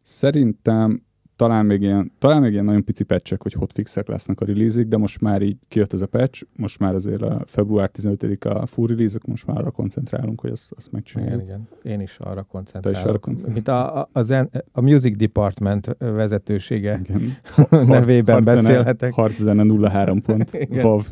szerintem 0.02 1.04
talán 1.40 1.66
még, 1.66 1.82
ilyen, 1.82 2.12
talán 2.18 2.42
még 2.42 2.52
ilyen 2.52 2.66
nagyon 2.66 2.84
pici 2.84 3.04
patchek, 3.04 3.42
hogy 3.42 3.54
hotfixek 3.54 4.08
lesznek 4.08 4.42
a 4.42 4.46
release 4.46 4.84
de 4.84 4.98
most 4.98 5.22
már 5.22 5.42
így 5.42 5.58
kijött 5.68 5.94
ez 5.94 6.02
a 6.02 6.08
patch, 6.08 6.46
most 6.56 6.80
már 6.80 6.96
azért 6.96 7.22
a 7.22 7.44
február 7.46 7.90
15 7.90 8.46
a 8.46 8.66
full 8.66 8.88
release 8.88 9.20
most 9.26 9.46
már 9.46 9.58
arra 9.58 9.72
koncentrálunk, 9.72 10.42
hogy 10.42 10.52
azt, 10.52 10.72
azt 10.78 10.92
megcsináljuk. 10.92 11.42
Igen, 11.42 11.68
igen. 11.82 11.94
Én 11.94 12.02
is 12.02 12.18
arra 12.18 12.44
koncentrálok. 12.44 13.08
arra 13.08 13.18
koncentrálsz. 13.18 13.54
Mint 13.54 13.68
a, 13.68 14.00
a, 14.00 14.10
a, 14.12 14.22
zen, 14.22 14.50
a 14.72 14.82
Music 14.82 15.18
Department 15.18 15.96
vezetősége 16.00 17.00
Igen. 17.04 17.38
nevében 17.88 18.36
harczene- 18.36 18.62
beszélhetek. 18.62 19.14
Harczene 19.14 19.90
03 19.90 20.22
pont. 20.22 20.68
Vav. 20.82 21.08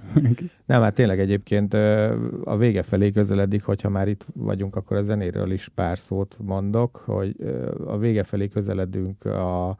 Nem, 0.65 0.81
hát 0.81 0.93
tényleg 0.93 1.19
egyébként 1.19 1.74
a 2.43 2.57
vége 2.57 2.84
felé 2.84 3.12
közeledik, 3.12 3.63
hogyha 3.63 3.89
már 3.89 4.07
itt 4.07 4.25
vagyunk, 4.34 4.75
akkor 4.75 4.98
a 4.98 5.01
zenéről 5.01 5.51
is 5.51 5.69
pár 5.75 5.98
szót 5.98 6.38
mondok, 6.41 6.96
hogy 7.05 7.36
a 7.86 7.98
vége 7.98 8.24
felé 8.24 8.48
közeledünk 8.48 9.25
a 9.25 9.77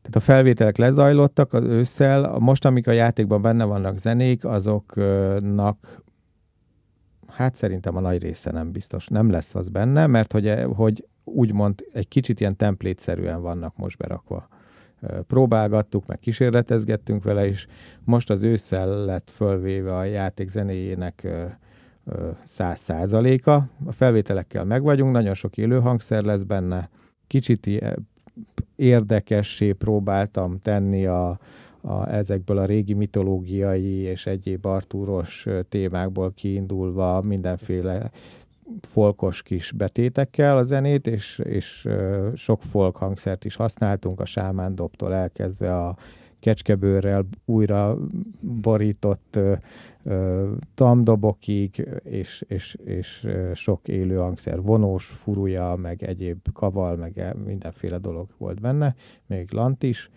tehát 0.00 0.16
a 0.16 0.20
felvételek 0.20 0.76
lezajlottak 0.76 1.52
az 1.52 1.64
ősszel, 1.64 2.38
most, 2.38 2.64
amik 2.64 2.86
a 2.86 2.92
játékban 2.92 3.42
benne 3.42 3.64
vannak 3.64 3.98
zenék, 3.98 4.44
azoknak 4.44 6.02
hát 7.26 7.54
szerintem 7.54 7.96
a 7.96 8.00
nagy 8.00 8.22
része 8.22 8.50
nem 8.50 8.72
biztos, 8.72 9.06
nem 9.06 9.30
lesz 9.30 9.54
az 9.54 9.68
benne, 9.68 10.06
mert 10.06 10.32
hogy, 10.32 10.54
hogy 10.74 11.06
úgymond 11.24 11.84
egy 11.92 12.08
kicsit 12.08 12.40
ilyen 12.40 12.56
templétszerűen 12.56 13.42
vannak 13.42 13.76
most 13.76 13.98
berakva. 13.98 14.48
Próbálgattuk, 15.26 16.06
meg 16.06 16.18
kísérletezgettünk 16.18 17.22
vele 17.22 17.46
is, 17.46 17.66
most 18.04 18.30
az 18.30 18.42
ősszel 18.42 19.04
lett 19.04 19.30
fölvéve 19.30 19.96
a 19.96 20.04
játék 20.04 20.48
zenéjének 20.48 21.28
száz 22.44 22.78
százaléka. 22.78 23.68
A 23.86 23.92
felvételekkel 23.92 24.64
meg 24.64 24.82
vagyunk, 24.82 25.12
nagyon 25.12 25.34
sok 25.34 25.56
élő 25.56 25.80
hangszer 25.80 26.24
lesz 26.24 26.42
benne. 26.42 26.88
Kicsit 27.26 27.66
érdekessé 28.76 29.72
próbáltam 29.72 30.58
tenni 30.62 31.06
a, 31.06 31.38
a, 31.80 32.08
ezekből 32.10 32.58
a 32.58 32.64
régi 32.64 32.94
mitológiai 32.94 33.94
és 33.94 34.26
egyéb 34.26 34.66
artúros 34.66 35.46
témákból 35.68 36.32
kiindulva 36.34 37.22
mindenféle 37.22 38.10
folkos 38.80 39.42
kis 39.42 39.72
betétekkel 39.72 40.56
a 40.56 40.62
zenét, 40.62 41.06
és, 41.06 41.38
és 41.44 41.88
sok 42.34 42.62
folk 42.62 42.96
hangszert 42.96 43.44
is 43.44 43.56
használtunk, 43.56 44.20
a 44.20 44.24
sámán 44.24 44.74
dobtól 44.74 45.14
elkezdve 45.14 45.76
a 45.76 45.96
kecskebőrrel 46.40 47.26
újra 47.44 47.96
borított 48.40 49.38
tamdobokig, 50.74 51.88
és, 52.02 52.44
és, 52.48 52.76
és 52.84 53.26
sok 53.54 53.88
élő 53.88 54.16
hangszer, 54.16 54.62
vonós, 54.62 55.06
furúja, 55.06 55.74
meg 55.76 56.02
egyéb 56.02 56.52
kaval, 56.52 56.96
meg 56.96 57.18
e- 57.18 57.34
mindenféle 57.44 57.98
dolog 57.98 58.28
volt 58.38 58.60
benne, 58.60 58.94
még 59.26 59.52
lant 59.52 59.82
is. 59.82 60.10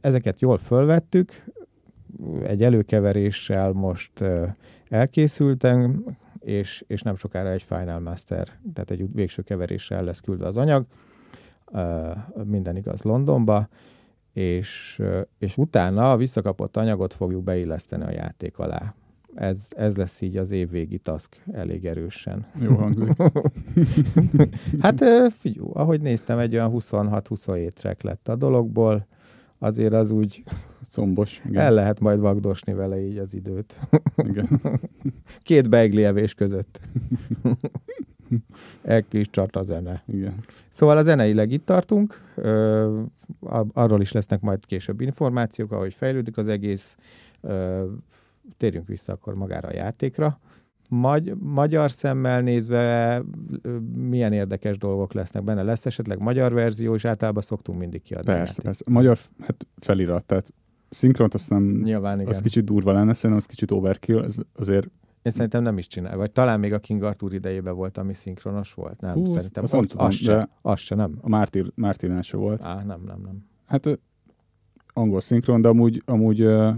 Ezeket 0.00 0.40
jól 0.40 0.58
fölvettük, 0.58 1.44
egy 2.42 2.62
előkeveréssel 2.62 3.72
most 3.72 4.24
elkészültem, 4.88 6.04
és, 6.40 6.84
és 6.86 7.02
nem 7.02 7.16
sokára 7.16 7.50
egy 7.50 7.62
Final 7.62 8.00
Master, 8.00 8.48
tehát 8.74 8.90
egy 8.90 9.14
végső 9.14 9.42
keveréssel 9.42 10.04
lesz 10.04 10.20
küldve 10.20 10.46
az 10.46 10.56
anyag. 10.56 10.86
Minden 12.44 12.76
igaz 12.76 13.02
Londonba, 13.02 13.68
és, 14.34 15.02
és 15.38 15.56
utána 15.56 16.12
a 16.12 16.16
visszakapott 16.16 16.76
anyagot 16.76 17.14
fogjuk 17.14 17.42
beilleszteni 17.42 18.04
a 18.04 18.10
játék 18.10 18.58
alá. 18.58 18.94
Ez, 19.34 19.66
ez 19.76 19.96
lesz 19.96 20.20
így 20.20 20.36
az 20.36 20.50
évvégi 20.50 20.98
task 20.98 21.42
elég 21.52 21.84
erősen. 21.86 22.46
Jó 22.60 22.74
hangzik. 22.74 23.16
Hát 24.80 25.04
figyú, 25.38 25.70
ahogy 25.72 26.00
néztem, 26.00 26.38
egy 26.38 26.54
olyan 26.54 26.72
26-27 26.74 27.70
track 27.70 28.02
lett 28.02 28.28
a 28.28 28.36
dologból, 28.36 29.06
azért 29.58 29.92
az 29.92 30.10
úgy 30.10 30.42
Combos. 30.94 31.42
Igen. 31.48 31.62
el 31.62 31.72
lehet 31.72 32.00
majd 32.00 32.20
vagdosni 32.20 32.72
vele 32.72 33.00
így 33.00 33.18
az 33.18 33.34
időt. 33.34 33.80
Igen. 34.16 34.60
Két 35.42 35.68
beigli 35.68 36.04
evés 36.04 36.34
között. 36.34 36.80
Egy 38.82 39.04
kis 39.08 39.30
csata 39.30 39.62
zene. 39.62 40.02
Igen. 40.06 40.34
Szóval 40.68 40.96
a 40.96 41.02
zeneileg 41.02 41.50
itt 41.52 41.66
tartunk, 41.66 42.20
ö, 42.34 43.00
arról 43.72 44.00
is 44.00 44.12
lesznek 44.12 44.40
majd 44.40 44.66
később 44.66 45.00
információk, 45.00 45.72
ahogy 45.72 45.94
fejlődik 45.94 46.36
az 46.36 46.48
egész. 46.48 46.96
Ö, 47.40 47.84
térjünk 48.56 48.88
vissza 48.88 49.12
akkor 49.12 49.34
magára 49.34 49.68
a 49.68 49.74
játékra. 49.74 50.38
Magy- 50.88 51.34
magyar 51.40 51.90
szemmel 51.90 52.40
nézve 52.40 53.22
milyen 53.94 54.32
érdekes 54.32 54.78
dolgok 54.78 55.12
lesznek 55.12 55.44
benne. 55.44 55.62
Lesz 55.62 55.86
esetleg 55.86 56.18
magyar 56.18 56.52
verzió, 56.52 56.94
és 56.94 57.04
általában 57.04 57.42
szoktunk 57.42 57.78
mindig 57.78 58.02
kiadni. 58.02 58.26
Persze, 58.26 58.40
játékot. 58.40 58.64
persze. 58.64 58.84
Magyar 58.90 59.18
hát 59.40 59.66
felirat, 59.76 60.24
tehát 60.24 60.52
szinkront 60.88 61.34
azt 61.34 61.50
nem, 61.50 61.80
Nyilván 61.82 62.20
igen. 62.20 62.28
az 62.32 62.40
kicsit 62.40 62.64
durva 62.64 62.92
lenne, 62.92 63.12
szerintem 63.12 63.38
az 63.38 63.46
kicsit 63.46 63.70
overkill, 63.70 64.22
ez 64.22 64.36
azért 64.54 64.88
Én 65.24 65.32
szerintem 65.32 65.62
nem 65.62 65.78
is 65.78 65.86
csinál. 65.86 66.16
Vagy 66.16 66.30
talán 66.30 66.60
még 66.60 66.72
a 66.72 66.78
King 66.78 67.02
Arthur 67.02 67.34
idejében 67.34 67.74
volt, 67.74 67.98
ami 67.98 68.14
szinkronos 68.14 68.74
volt. 68.74 69.00
Nem, 69.00 69.14
Hú, 69.14 69.24
szerintem 69.26 69.64
azt 69.64 69.74
ott, 69.74 69.88
tudom, 69.88 70.06
az, 70.06 70.14
se, 70.14 70.48
az 70.62 70.78
se, 70.80 70.94
nem. 70.94 71.18
a 71.20 71.28
Mártir, 71.28 71.72
Mártirnál 71.74 72.22
se 72.22 72.36
volt. 72.36 72.64
Á, 72.64 72.74
nem, 72.74 73.02
nem, 73.06 73.20
nem. 73.24 73.46
Hát 73.66 73.98
angol 74.92 75.20
szinkron, 75.20 75.60
de 75.60 75.68
amúgy, 75.68 76.02
amúgy 76.06 76.40
ö, 76.40 76.70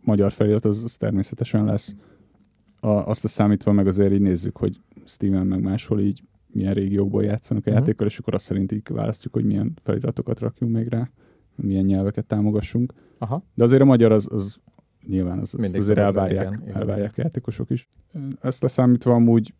magyar 0.00 0.32
felirat 0.32 0.64
az, 0.64 0.82
az 0.82 0.96
természetesen 0.96 1.64
lesz. 1.64 1.94
A, 2.80 2.88
azt 2.88 3.24
a 3.24 3.28
számítva 3.28 3.72
meg 3.72 3.86
azért 3.86 4.12
így 4.12 4.20
nézzük, 4.20 4.56
hogy 4.56 4.80
Steven 5.04 5.46
meg 5.46 5.60
máshol 5.62 6.00
így 6.00 6.22
milyen 6.46 6.74
régiókból 6.74 7.24
játszanak 7.24 7.66
a 7.66 7.70
Mhm. 7.70 7.78
játékkal, 7.78 8.06
és 8.06 8.18
akkor 8.18 8.34
azt 8.34 8.44
szerint 8.44 8.72
így 8.72 8.82
választjuk, 8.88 9.32
hogy 9.32 9.44
milyen 9.44 9.72
feliratokat 9.82 10.40
rakjunk 10.40 10.72
még 10.72 10.88
rá, 10.88 11.10
milyen 11.56 11.84
nyelveket 11.84 12.26
támogassunk. 12.26 12.92
Aha. 13.18 13.42
De 13.54 13.62
azért 13.64 13.82
a 13.82 13.84
magyar 13.84 14.12
az, 14.12 14.28
az 14.32 14.58
nyilván 15.08 15.38
az, 15.38 15.52
Mindig 15.52 15.80
azért 15.80 15.98
elvárják, 15.98 16.58
igen, 16.62 16.76
elvárják 16.76 17.12
a 17.16 17.20
játékosok 17.22 17.70
is. 17.70 17.88
Ezt 18.40 18.62
leszámítva 18.62 19.14
amúgy 19.14 19.54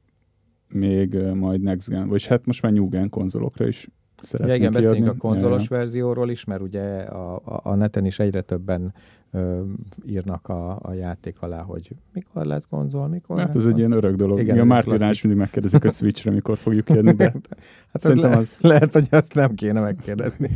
még 0.69 1.15
majd 1.35 1.61
Next 1.61 1.89
Gen, 1.89 2.09
vagy 2.09 2.27
hát 2.27 2.47
most 2.47 2.63
már 2.63 2.73
New 2.73 2.89
Gen 2.89 3.09
konzolokra 3.09 3.67
is 3.67 3.89
Ja, 4.23 4.31
szeretnénk 4.31 4.59
igen, 4.59 4.73
beszéljünk 4.73 5.01
a 5.01 5.13
kiadni. 5.13 5.21
konzolos 5.21 5.69
Ja, 5.69 5.77
verzióról 5.77 6.31
is, 6.31 6.45
mert 6.45 6.61
ugye 6.61 6.83
a, 7.01 7.35
a, 7.45 7.61
a 7.63 7.75
neten 7.75 8.05
is 8.05 8.19
egyre 8.19 8.41
többen 8.41 8.95
ö, 9.31 9.63
írnak 10.07 10.49
a, 10.49 10.79
a 10.83 10.93
játék 10.93 11.43
alá, 11.43 11.63
hogy 11.63 11.91
mikor 12.13 12.45
lesz 12.45 12.67
konzol, 12.71 13.09
mikor 13.09 13.39
ja. 13.39 13.45
Hát 13.45 13.57
ez 13.57 13.67
egy 13.67 13.79
ilyen 13.79 13.93
örök 13.93 14.15
dolog. 14.17 14.39
Igen, 14.41 14.67
Igen, 14.67 15.11
is 15.11 15.23
mindig 15.23 15.41
megkérdezik 15.41 15.85
a 15.85 15.91
Switchre, 15.91 16.31
mikor 16.31 16.57
fogjuk 16.57 16.85
kiadni, 16.85 17.13
de 17.13 17.25
Hát 17.93 18.01
Szerintem 18.01 18.31
az, 18.31 18.37
le, 18.37 18.41
az- 18.41 18.61
lehet, 18.61 18.93
hogy 18.93 19.07
azt 19.11 19.35
nem 19.35 19.55
kéne 19.55 19.81
megkérdezni. 19.81 20.51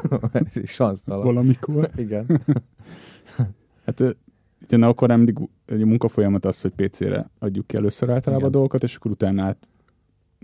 Ez 0.32 0.56
is 0.56 0.70
sansztalan. 0.70 1.24
valamikor. 1.24 1.90
Igen. 1.96 2.26
Hát 3.84 4.16
ugye 4.70 4.86
akkor 4.86 5.08
nem 5.08 5.16
mindig 5.16 5.48
egy 5.66 5.84
munkafolyamat 5.84 6.44
az, 6.44 6.60
hogy 6.60 6.70
PC-re 6.76 7.30
adjuk 7.38 7.66
ki 7.66 7.76
először 7.76 8.10
általában 8.10 8.36
Igen. 8.36 8.48
a 8.48 8.52
dolgokat, 8.52 8.82
és 8.82 8.96
akkor 8.96 9.10
utána 9.10 9.42
át, 9.42 9.68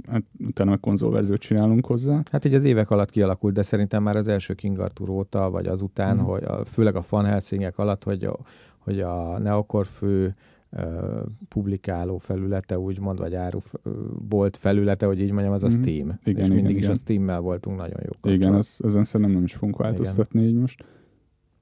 hát, 0.09 0.23
utána 0.47 0.71
meg 0.71 0.81
konzolverziót 0.81 1.39
csinálunk 1.41 1.87
hozzá. 1.87 2.23
Hát 2.31 2.45
így 2.45 2.55
az 2.55 2.65
évek 2.65 2.91
alatt 2.91 3.11
kialakult, 3.11 3.55
de 3.55 3.63
szerintem 3.63 4.03
már 4.03 4.17
az 4.17 4.29
első 4.29 4.55
King 4.55 4.79
Arthur 4.79 5.09
óta, 5.09 5.51
vagy 5.51 5.67
azután, 5.67 6.17
Mhm. 6.17 6.25
hogy 6.25 6.45
a, 6.45 6.65
főleg 6.65 6.97
a 6.97 7.03
Fan 7.03 7.25
Helsingek 7.25 7.79
alatt, 7.79 8.05
hogy 8.05 8.25
a, 8.25 8.39
hogy 8.79 9.01
a 9.01 9.39
Neokor 9.39 9.87
fő 9.87 10.35
ö, 10.71 11.21
publikáló 11.49 12.19
felülete, 12.19 12.79
úgymond, 12.79 13.19
vagy 13.19 13.35
árubolt 13.35 14.57
felülete, 14.57 15.07
hogy 15.07 15.21
így 15.21 15.31
mondjam, 15.33 15.53
az 15.53 15.65
a 15.65 15.67
Mhm. 15.69 15.81
Steam. 15.83 16.19
Igen, 16.25 16.41
és 16.41 16.47
igen, 16.47 16.51
mindig 16.57 16.77
is 16.77 16.83
igen. 16.83 16.91
a 16.95 16.95
Steam-mel 16.95 17.41
voltunk 17.41 17.77
nagyon 17.77 18.01
jó 18.05 18.33
Igen, 18.33 18.55
az, 18.55 18.81
ezen 18.85 19.05
szerintem 19.05 19.35
nem 19.35 19.45
is 19.45 19.55
fogunk 19.55 19.77
változtatni 19.77 20.43
így 20.43 20.55
most. 20.55 20.85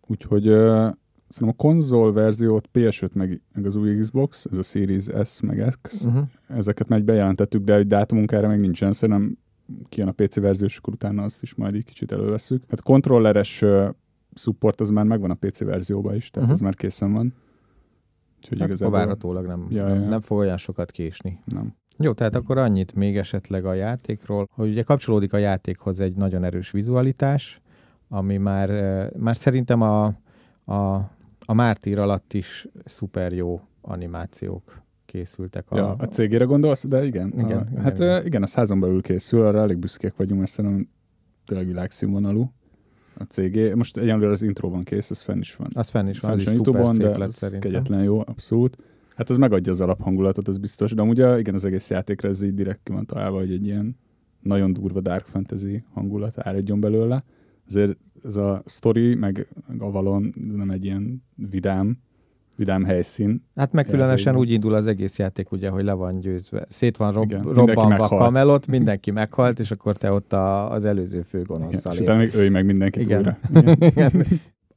Úgyhogy 0.06 0.48
szerintem 1.28 1.56
a 1.58 1.62
konzol 1.62 2.12
verziót 2.12 2.68
PS5 2.74 3.12
meg, 3.12 3.40
meg 3.54 3.66
az 3.66 3.76
új 3.76 3.98
Xbox, 3.98 4.44
ez 4.50 4.58
a 4.58 4.62
Series 4.62 5.04
S 5.24 5.40
meg 5.40 5.76
X, 5.82 6.04
Uh-huh. 6.04 6.22
ezeket 6.48 6.88
már 6.88 6.98
így 6.98 7.04
bejelentettük, 7.04 7.64
de 7.64 7.74
egy 7.74 7.86
dátumunk 7.86 8.32
erre 8.32 8.48
még 8.48 8.58
nincsen, 8.60 8.92
szerintem 8.92 9.38
kijön 9.88 10.08
a 10.08 10.12
PC 10.12 10.34
verzió, 10.40 10.66
és 10.66 10.76
akkor 10.76 10.92
utána 10.94 11.22
azt 11.22 11.42
is 11.42 11.54
majd 11.54 11.74
egy 11.74 11.84
kicsit 11.84 12.12
előveszük. 12.12 12.62
Hát 12.68 12.82
kontrolleres 12.82 13.62
uh, 13.62 13.88
support 14.34 14.80
az 14.80 14.90
már 14.90 15.04
megvan 15.04 15.30
a 15.30 15.34
PC 15.34 15.58
verzióban 15.64 16.14
is, 16.14 16.30
tehát 16.30 16.48
Mhm. 16.48 16.56
ez 16.58 16.62
már 16.62 16.74
készen 16.74 17.12
van. 17.12 17.34
Úgyhogy 18.36 18.58
Hát 18.58 18.68
igazából 18.68 18.98
várhatólag 18.98 19.46
nem, 19.46 19.66
Ja, 19.70 19.86
nem, 19.86 20.02
ja. 20.02 20.08
nem 20.08 20.20
fog 20.20 20.38
olyan 20.38 20.56
sokat 20.56 20.90
késni. 20.90 21.38
nem. 21.44 21.74
Jó, 21.98 22.12
tehát 22.12 22.34
akkor 22.34 22.58
annyit 22.58 22.94
még 22.94 23.16
esetleg 23.16 23.64
a 23.64 23.72
játékról, 23.72 24.46
hogy 24.50 24.68
ugye 24.68 24.82
kapcsolódik 24.82 25.32
a 25.32 25.36
játékhoz 25.36 26.00
egy 26.00 26.16
nagyon 26.16 26.44
erős 26.44 26.70
vizualitás, 26.70 27.60
ami 28.08 28.36
már, 28.36 28.68
már 29.18 29.36
szerintem 29.36 29.80
a, 29.80 30.04
a, 30.64 31.10
a 31.38 31.52
Mártír 31.54 31.98
alatt 31.98 32.32
is 32.32 32.66
szuper 32.84 33.32
jó 33.32 33.60
animációk 33.80 34.82
készültek. 35.06 35.70
A, 35.70 35.76
Ja, 35.76 35.94
a 35.98 36.06
cégére 36.06 36.44
gondolsz, 36.44 36.86
de 36.86 37.04
igen. 37.04 37.28
Igen, 37.28 37.44
a, 37.58 37.64
igen, 37.70 37.82
hát 37.82 37.98
igen. 37.98 38.26
igen. 38.26 38.42
a 38.42 38.46
házon 38.52 38.80
belül 38.80 39.02
készül, 39.02 39.42
arra 39.42 39.58
elég 39.60 39.78
büszkék 39.78 40.16
vagyunk, 40.16 40.38
mert 40.38 40.52
szerintem 40.52 40.88
tényleg 41.44 41.66
világszínvonalú 41.66 42.52
a 43.18 43.22
cégé. 43.22 43.74
Most 43.74 43.96
egyenlőre 43.96 44.30
az 44.30 44.42
intro 44.42 44.68
van 44.70 44.82
kész, 44.82 45.10
ez 45.10 45.20
fenn 45.20 45.38
is 45.38 45.56
van. 45.56 45.70
az 45.74 45.88
fenn 45.88 46.08
is 46.08 46.20
van, 46.20 46.30
az 46.30 46.38
is 46.38 46.44
Fenn 46.44 46.54
szuper 46.54 46.86
szép 46.86 47.02
de 47.02 47.18
lett 47.18 47.28
az 47.28 47.34
szerintem. 47.34 47.70
kegyetlen 47.70 48.02
jó, 48.02 48.20
abszolút. 48.20 48.76
Hát 49.16 49.30
az 49.30 49.36
megadja 49.36 49.72
az 49.72 49.80
alaphangulatot, 49.80 50.48
az 50.48 50.58
biztos. 50.58 50.92
De 50.92 51.02
amúgy 51.02 51.18
igen, 51.18 51.54
az 51.54 51.64
egész 51.64 51.90
játékra 51.90 52.28
ez 52.28 52.42
így 52.42 52.54
direkt 52.54 52.80
ki 52.82 52.92
van 52.92 53.06
találva, 53.06 53.38
hogy 53.38 53.52
egy 53.52 53.64
ilyen 53.66 53.96
nagyon 54.40 54.72
durva 54.72 55.00
dark 55.00 55.26
fantasy 55.26 55.84
hangulat 55.92 56.38
áradjon 56.38 56.80
belőle. 56.80 57.24
Azért 57.68 57.96
ez 58.24 58.36
a 58.36 58.62
story, 58.66 59.14
meg 59.14 59.48
Avalon 59.78 60.34
nem 60.56 60.70
egy 60.70 60.84
ilyen 60.84 61.22
vidám, 61.34 61.98
vidám 62.56 62.84
helyszín. 62.84 63.44
Hát 63.54 63.72
meg 63.72 63.86
különösen 63.86 64.36
úgy 64.36 64.50
indul 64.50 64.74
az 64.74 64.86
egész 64.86 65.18
játék, 65.18 65.52
ugye, 65.52 65.68
hogy 65.68 65.84
le 65.84 65.92
van 65.92 66.20
győzve. 66.20 66.66
Szét 66.68 66.96
van 66.96 67.12
rob- 67.12 67.30
Igen, 67.30 67.42
robbanva 67.42 68.04
a 68.04 68.08
kamelot, 68.08 68.66
mindenki 68.66 69.10
meghalt, 69.10 69.58
és 69.58 69.70
akkor 69.70 69.96
te 69.96 70.12
ott 70.12 70.32
a, 70.32 70.70
az 70.72 70.84
előző 70.84 71.22
főgonoszszal 71.22 71.92
és 71.92 72.00
utána 72.00 72.18
még 72.18 72.34
ölj 72.34 72.48
meg 72.48 72.64
mindenkit 72.64 73.02
Igen. 73.02 73.18
újra. 73.18 73.38
Igen. 73.90 74.26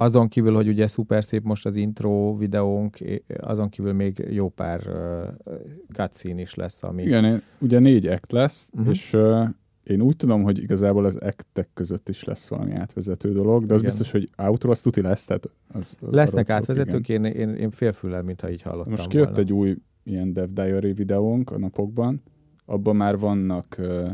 Azon 0.02 0.28
kívül, 0.28 0.54
hogy 0.56 0.68
ugye 0.68 0.88
szuper 0.88 1.24
szép 1.24 1.44
most 1.44 1.66
az 1.66 1.76
intro 1.76 2.38
videónk, 2.38 2.98
azon 3.40 3.70
kívül 3.70 3.94
még 3.94 4.26
jó 4.30 4.50
pár 4.50 4.82
uh, 4.88 5.54
cutscene 5.94 6.42
is 6.42 6.56
lesz, 6.56 6.84
ami... 6.84 7.04
Igen, 7.04 7.42
ugye 7.58 7.80
négy 7.80 8.08
act 8.08 8.32
lesz, 8.32 8.70
uh-huh. 8.74 8.94
és 8.94 9.14
uh, 9.14 9.48
én 9.90 10.02
úgy 10.02 10.16
tudom, 10.16 10.44
hogy 10.44 10.58
igazából 10.58 11.06
az 11.06 11.16
actek 11.16 11.70
között 11.74 12.10
is 12.10 12.24
lesz 12.24 12.48
valami 12.48 12.74
átvezető 12.74 13.32
dolog, 13.32 13.66
de 13.66 13.74
az 13.74 13.80
Igen. 13.80 13.92
biztos, 13.92 14.12
hogy 14.12 14.30
outro 14.38 14.72
az 14.72 14.82
tuti 14.82 15.02
lesz, 15.02 15.26
tehát 15.26 15.50
az, 15.68 15.96
az 16.00 16.12
Lesznek 16.12 16.46
arra 16.46 16.58
átvezetők, 16.58 17.10
igen. 17.10 17.26
én, 17.26 17.32
én, 17.32 17.56
én 17.56 17.72
félfüllel, 17.72 18.22
mintha 18.22 18.52
így 18.52 18.62
hallottam 18.62 18.92
Most 18.92 19.08
kijött 19.08 19.26
volna. 19.26 19.42
egy 19.42 19.54
új 19.54 19.78
ilyen 20.04 20.34
Dev 20.34 20.50
Diary 20.50 20.94
videónk 20.94 21.52
a 21.52 21.58
napokban, 21.58 22.22
abban 22.66 22.96
már 22.96 23.18
vannak 23.18 23.76
uh, 23.80 24.10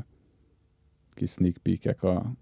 kis 1.13 1.31
sneak 1.31 1.57
peekek 1.57 2.03
a, 2.03 2.33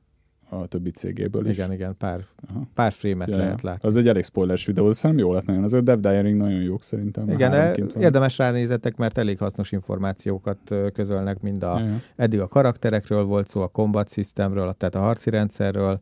a 0.59 0.67
többi 0.67 0.89
cégéből 0.89 1.47
is. 1.47 1.53
Igen, 1.57 1.71
igen, 1.71 1.95
pár, 1.97 2.25
Aha. 2.49 2.67
pár 2.73 2.91
frémet 2.91 3.29
Ja, 3.29 3.37
lehet 3.37 3.61
látni. 3.61 3.87
Az 3.87 3.95
egy 3.95 4.07
elég 4.07 4.23
spoileres 4.23 4.65
videó, 4.65 4.87
de 4.87 4.93
szerintem 4.93 5.25
jó 5.25 5.33
lett 5.33 5.45
nagyon. 5.45 5.63
Az 5.63 5.73
a 5.73 5.81
Dev 5.81 5.99
Diary 5.99 6.31
nagyon 6.31 6.61
jók 6.61 6.83
szerintem. 6.83 7.29
Igen, 7.29 7.51
van. 7.51 8.01
érdemes 8.01 8.37
ránézetek, 8.37 8.95
mert 8.95 9.17
elég 9.17 9.37
hasznos 9.37 9.71
információkat 9.71 10.75
közölnek 10.93 11.41
mind 11.41 11.63
a, 11.63 11.79
Ja, 11.79 12.01
eddig 12.15 12.39
a 12.39 12.47
karakterekről 12.47 13.23
volt 13.23 13.47
szó, 13.47 13.61
a 13.61 13.67
combat 13.67 14.11
systemről, 14.11 14.75
tehát 14.77 14.95
a 14.95 14.99
harci 14.99 15.29
rendszerről, 15.29 15.99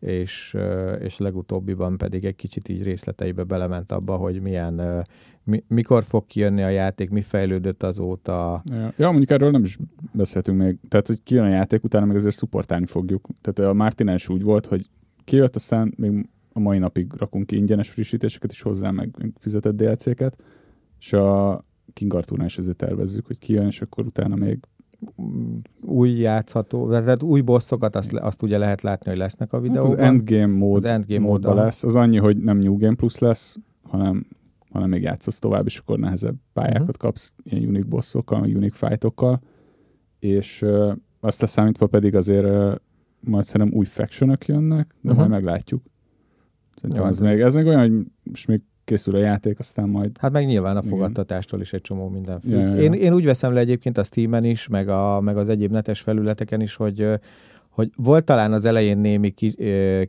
és, 0.00 0.56
és 1.00 1.18
legutóbbiban 1.18 1.98
pedig 1.98 2.24
egy 2.24 2.36
kicsit 2.36 2.68
így 2.68 2.82
részleteibe 2.82 3.42
belement 3.42 3.92
abba, 3.92 4.16
hogy 4.16 4.40
milyen, 4.40 5.06
mi, 5.44 5.64
mikor 5.68 6.04
fog 6.04 6.26
kijönni 6.26 6.62
a 6.62 6.68
játék, 6.68 7.10
mi 7.10 7.22
fejlődött 7.22 7.82
azóta. 7.82 8.62
Ja, 8.64 8.92
ja, 8.96 9.08
mondjuk 9.08 9.30
erről 9.30 9.50
nem 9.50 9.64
is 9.64 9.78
beszéltünk 10.12 10.58
még. 10.58 10.78
Tehát, 10.88 11.06
hogy 11.06 11.22
kijön 11.22 11.44
a 11.44 11.48
játék, 11.48 11.84
utána 11.84 12.06
meg 12.06 12.16
azért 12.16 12.36
szupportálni 12.36 12.86
fogjuk. 12.86 13.28
Tehát 13.40 13.70
a 13.70 13.74
Martinál 13.74 14.14
is 14.14 14.28
úgy 14.28 14.42
volt, 14.42 14.66
hogy 14.66 14.88
kijött, 15.24 15.56
aztán 15.56 15.94
még 15.96 16.28
a 16.52 16.60
mai 16.60 16.78
napig 16.78 17.12
rakunk 17.18 17.46
ki 17.46 17.56
ingyenes 17.56 17.88
frissítéseket 17.88 18.52
is 18.52 18.62
hozzá, 18.62 18.90
meg 18.90 19.10
fizetett 19.38 19.74
DLC-ket, 19.76 20.36
és 20.98 21.12
a 21.12 21.64
King 21.92 22.14
Arthurnál 22.14 22.46
is 22.46 22.58
ezért 22.58 22.76
tervezzük, 22.76 23.26
hogy 23.26 23.38
kijön, 23.38 23.66
és 23.66 23.80
akkor 23.80 24.06
utána 24.06 24.34
még 24.36 24.58
új 25.80 26.10
játszható, 26.10 26.90
tehát 26.90 27.22
új 27.22 27.40
bosszokat, 27.40 27.96
azt, 27.96 28.12
azt 28.12 28.42
ugye 28.42 28.58
lehet 28.58 28.82
látni, 28.82 29.10
hogy 29.10 29.18
lesznek 29.18 29.52
a 29.52 29.56
hát 29.56 29.66
videóban. 29.66 29.92
az 29.92 29.98
Endgame 29.98 30.46
mód, 30.46 30.76
Az 30.76 30.84
endgame 30.84 31.20
módban 31.20 31.50
módban. 31.50 31.64
lesz. 31.64 31.82
Az 31.82 31.96
annyi, 31.96 32.18
hogy 32.18 32.36
nem 32.36 32.58
New 32.58 32.76
Game 32.76 32.94
Plus 32.94 33.18
lesz, 33.18 33.56
hanem, 33.82 34.26
hanem 34.74 34.88
még 34.88 35.02
játszasz 35.02 35.38
tovább, 35.38 35.66
és 35.66 35.78
akkor 35.78 35.98
nehezebb 35.98 36.34
pályákat 36.52 36.82
Mhm. 36.86 36.96
kapsz 36.98 37.32
ilyen 37.42 37.62
unique 37.68 37.88
bossokkal, 37.88 38.40
unique 38.42 38.88
fightokkal, 38.88 39.40
és 40.18 40.62
uh, 40.62 40.92
azt 41.20 41.40
leszámítva 41.40 41.86
pedig 41.86 42.14
azért 42.14 42.44
uh, 42.44 42.74
majd 43.20 43.44
szerintem 43.44 43.78
új 43.78 43.84
factionök 43.84 44.46
jönnek, 44.46 44.94
de 45.00 45.10
Mhm. 45.10 45.18
majd 45.18 45.30
meglátjuk. 45.30 45.82
Szerintem 46.80 47.04
ez, 47.04 47.18
hát 47.18 47.28
még, 47.28 47.40
ez 47.40 47.54
még 47.54 47.66
olyan, 47.66 47.80
hogy 47.80 48.06
most 48.22 48.46
még 48.48 48.60
készül 48.84 49.14
a 49.14 49.18
játék, 49.18 49.58
aztán 49.58 49.88
majd 49.88 50.18
Hát 50.18 50.32
meg 50.32 50.46
nyilván 50.46 50.76
a 50.76 50.82
fogadtatástól 50.82 51.60
is 51.60 51.72
egy 51.72 51.80
csomó 51.80 52.08
minden 52.08 52.40
függ. 52.40 52.50
Ja, 52.50 52.58
ja, 52.58 52.74
ja. 52.74 52.82
Én, 52.82 52.92
én 52.92 53.12
úgy 53.14 53.24
veszem 53.24 53.52
le 53.52 53.60
egyébként 53.60 53.98
a 53.98 54.02
Steam-en 54.04 54.44
is, 54.44 54.68
meg, 54.68 54.88
a, 54.88 55.20
meg 55.20 55.36
az 55.36 55.48
egyéb 55.48 55.70
netes 55.70 56.00
felületeken 56.00 56.60
is, 56.60 56.74
hogy 56.74 57.00
ö, 57.00 57.14
hogy 57.74 57.90
volt 57.96 58.24
talán 58.24 58.52
az 58.52 58.64
elején 58.64 58.98
némi 58.98 59.30
ki, 59.30 59.56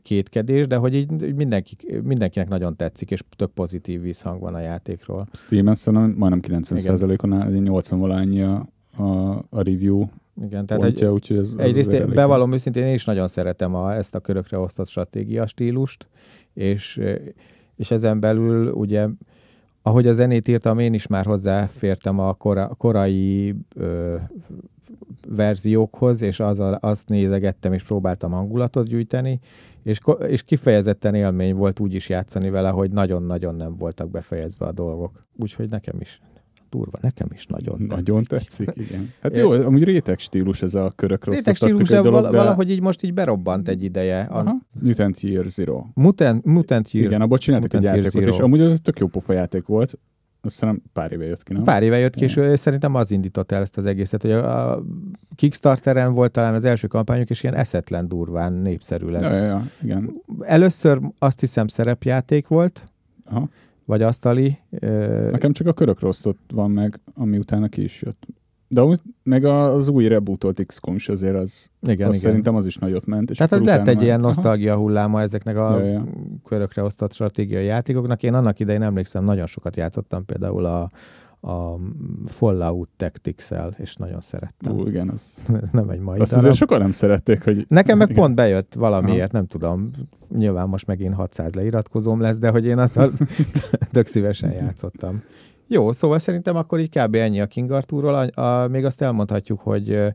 kétkedés, 0.04 0.68
de 0.68 0.76
hogy 0.76 0.96
így 0.96 1.36
mindenki, 1.36 1.78
mindenkinek 2.04 2.50
nagyon 2.50 2.76
tetszik, 2.76 3.12
és 3.12 3.24
tök 3.36 3.52
pozitív 3.52 4.02
visszhang 4.02 4.42
van 4.42 4.54
a 4.54 4.60
játékról. 4.60 5.28
Steam-en 5.32 5.76
szerintem 5.76 6.14
majdnem 6.18 6.62
90%-on 6.62 7.34
áll, 7.34 7.54
egy 7.54 7.62
80 7.62 8.00
valányi 8.00 8.42
a, 8.42 8.68
a, 8.98 9.04
a 9.50 9.62
review 9.62 10.06
Igen, 10.42 10.66
tehát 10.66 10.84
egy, 10.84 10.90
pontja, 10.90 11.14
úgyhogy 11.14 11.38
ez, 11.38 11.54
az 11.58 11.58
egyrészt 11.58 11.92
elég- 11.92 12.14
bevallom 12.14 12.54
őszintén, 12.54 12.84
én 12.84 12.94
is 12.94 13.06
nagyon 13.06 13.28
szeretem 13.28 13.76
a, 13.76 13.94
ezt 13.94 14.16
a 14.16 14.20
körökre 14.20 14.58
osztott 14.58 14.88
stratégia 14.88 15.48
stílust, 15.48 16.08
és, 16.54 17.02
és 17.76 17.92
ezen 17.92 18.20
belül 18.20 18.72
ugye 18.72 19.08
ahogy 19.88 20.08
a 20.08 20.14
zenét 20.14 20.48
írtam, 20.48 20.80
én 20.80 20.94
is 20.94 21.08
már 21.08 21.26
hozzáfértem 21.26 22.20
a 22.20 22.34
kora, 22.34 22.68
korai 22.78 23.56
ö, 23.76 24.16
verziókhoz, 25.28 26.22
és 26.22 26.40
az 26.40 26.62
azt 26.80 27.10
nézegettem, 27.10 27.74
és 27.74 27.84
próbáltam 27.84 28.32
hangulatot 28.32 28.88
gyűjteni, 28.88 29.40
és, 29.84 30.00
és 30.28 30.44
kifejezetten 30.44 31.16
élmény 31.16 31.56
volt 31.56 31.80
úgy 31.80 31.94
is 31.94 32.10
játszani 32.10 32.50
vele, 32.50 32.70
hogy 32.70 32.92
nagyon-nagyon 32.92 33.56
nem 33.56 33.78
voltak 33.78 34.10
befejezve 34.10 34.66
a 34.66 34.72
dolgok. 34.72 35.26
Úgyhogy 35.36 35.70
nekem 35.70 35.96
is 36.00 36.22
durva, 36.70 36.98
nekem 37.02 37.28
is 37.34 37.46
nagyon 37.46 37.78
tetszik. 37.78 37.96
Nagyon 38.06 38.24
tetszik, 38.24 38.72
igen. 38.76 39.14
Hát 39.22 39.38
jó, 39.38 39.52
amúgy 39.52 39.84
réteg 39.84 40.20
stílus 40.20 40.62
ez 40.62 40.76
a 40.76 40.92
körökre 40.96 41.32
Réteg 41.32 41.56
stílus, 41.56 41.80
egy 41.82 41.88
de 41.88 42.02
dolog, 42.02 42.22
val- 42.22 42.34
valahogy 42.34 42.72
így 42.72 42.82
most 42.82 43.04
így 43.04 43.14
berobbant 43.14 43.68
egy 43.68 43.84
ideje. 43.84 44.22
A 44.22 44.38
Aha. 44.40 44.56
Mutant 44.82 45.20
Year 45.20 45.46
Zero. 45.46 45.86
Mutant, 45.94 46.46
Mutant 46.46 46.92
Year. 46.92 47.08
Igen, 47.08 47.22
abból 47.22 47.38
csináltak 47.38 47.74
egy 47.74 47.80
Mutant 47.82 48.04
játékot, 48.04 48.28
és 48.34 48.40
amúgy 48.40 48.62
az 48.62 48.80
tök 48.84 49.00
jó 49.00 49.08
pofa 49.08 49.34
játék 49.34 49.66
volt. 49.66 49.98
azt 50.42 50.60
hiszem 50.60 50.82
pár 50.94 51.12
éve 51.12 51.26
jött 51.26 51.44
ki, 51.44 51.54
nem? 51.54 51.64
Pár 51.64 51.84
éve 51.84 51.98
jött 51.98 52.16
ki, 52.16 52.24
és 52.24 52.40
szerintem 52.54 52.96
az 52.96 53.12
indította 53.12 53.56
el 53.56 53.62
ezt 53.62 53.78
az 53.78 53.86
egészet, 53.86 54.22
hogy 54.22 54.32
a 54.32 54.84
Kickstarteren 55.36 56.14
volt 56.14 56.32
talán 56.32 56.54
az 56.54 56.66
első 56.66 56.88
kampányok, 56.88 57.30
és 57.30 57.44
ilyen 57.44 57.56
eszetlen 57.56 58.08
durván 58.08 58.54
népszerű 58.54 59.06
lett. 59.08 59.22
Ja, 59.22 59.34
ja, 59.34 59.44
ja, 59.44 59.66
igen. 59.82 60.22
Először 60.42 61.00
azt 61.20 61.40
hiszem 61.40 61.68
szerepjáték 61.68 62.48
volt, 62.48 62.84
Aha. 63.26 63.50
Vagy 63.86 64.02
asztali. 64.02 64.58
ö, 64.80 65.28
Nekem 65.32 65.52
csak 65.52 65.68
a 65.68 65.74
körök 65.74 66.00
rosszot 66.00 66.38
van 66.54 66.72
meg, 66.72 67.00
ami 67.14 67.38
utána 67.38 67.68
ki 67.68 67.84
is 67.84 68.02
jött. 68.02 68.26
De 68.68 68.84
úgy, 68.84 69.00
meg 69.24 69.44
az 69.46 69.88
új 69.88 70.08
rebootolt 70.08 70.66
XCOM 70.66 70.96
is 70.96 71.10
azért 71.10 71.36
az, 71.36 71.70
Igen, 71.82 72.08
az 72.08 72.16
igen. 72.16 72.28
szerintem 72.30 72.56
az 72.56 72.66
is 72.66 72.76
nagyot 72.78 73.06
ment. 73.06 73.30
És 73.30 73.38
Tehát 73.38 73.52
lett 73.52 73.62
utána 73.62 73.90
egy 73.90 74.02
ilyen 74.02 74.20
már- 74.20 74.26
Aha. 74.26 74.28
nosztalgia 74.28 74.76
hulláma 74.76 75.22
ezeknek 75.22 75.58
a 75.58 75.80
Ja, 75.80 75.86
ja. 75.86 76.06
körökre 76.46 76.84
osztott 76.84 77.14
stratégiai 77.14 77.66
játékoknak. 77.66 78.24
Én 78.24 78.34
annak 78.34 78.60
idején 78.60 78.82
emlékszem, 78.82 79.24
nagyon 79.24 79.46
sokat 79.48 79.76
játszottam 79.76 80.26
például 80.26 80.66
a, 80.66 80.92
a 81.46 81.80
Fallout 82.26 82.90
Tactics-el, 82.98 83.76
és 83.78 83.96
nagyon 83.96 84.22
szerettem. 84.22 84.74
Ú, 84.74 84.88
igen, 84.88 85.10
az, 85.10 85.46
Ez 85.62 85.70
nem 85.72 85.90
egy 85.90 86.00
mai 86.00 86.20
azt 86.20 86.30
darab. 86.30 86.46
azért 86.46 86.60
sokan 86.60 86.80
nem 86.80 86.92
szerették, 86.92 87.44
hogy... 87.44 87.66
Nekem 87.68 87.98
meg 87.98 88.10
igen. 88.10 88.22
pont 88.22 88.36
bejött 88.36 88.74
valamiért, 88.74 89.32
nem 89.32 89.46
tudom. 89.48 89.92
Nyilván 90.38 90.70
most 90.70 90.88
megint 90.88 91.14
600 91.14 91.54
leiratkozóm 91.54 92.20
lesz, 92.20 92.38
de 92.38 92.50
hogy 92.50 92.66
én 92.66 92.78
azzal 92.78 93.12
tök 93.92 94.08
szívesen 94.08 94.52
játszottam. 94.52 95.24
Jó, 95.68 95.92
szóval 95.92 96.20
szerintem 96.20 96.56
akkor 96.56 96.80
így 96.80 96.90
kb. 96.90 97.16
ennyi 97.16 97.42
a 97.42 97.46
King 97.48 97.72
Arthurról. 97.72 98.16
A, 98.16 98.42
a, 98.42 98.68
még 98.68 98.86
azt 98.86 99.02
elmondhatjuk, 99.02 99.60
hogy 99.60 99.90
ö, 99.90 100.08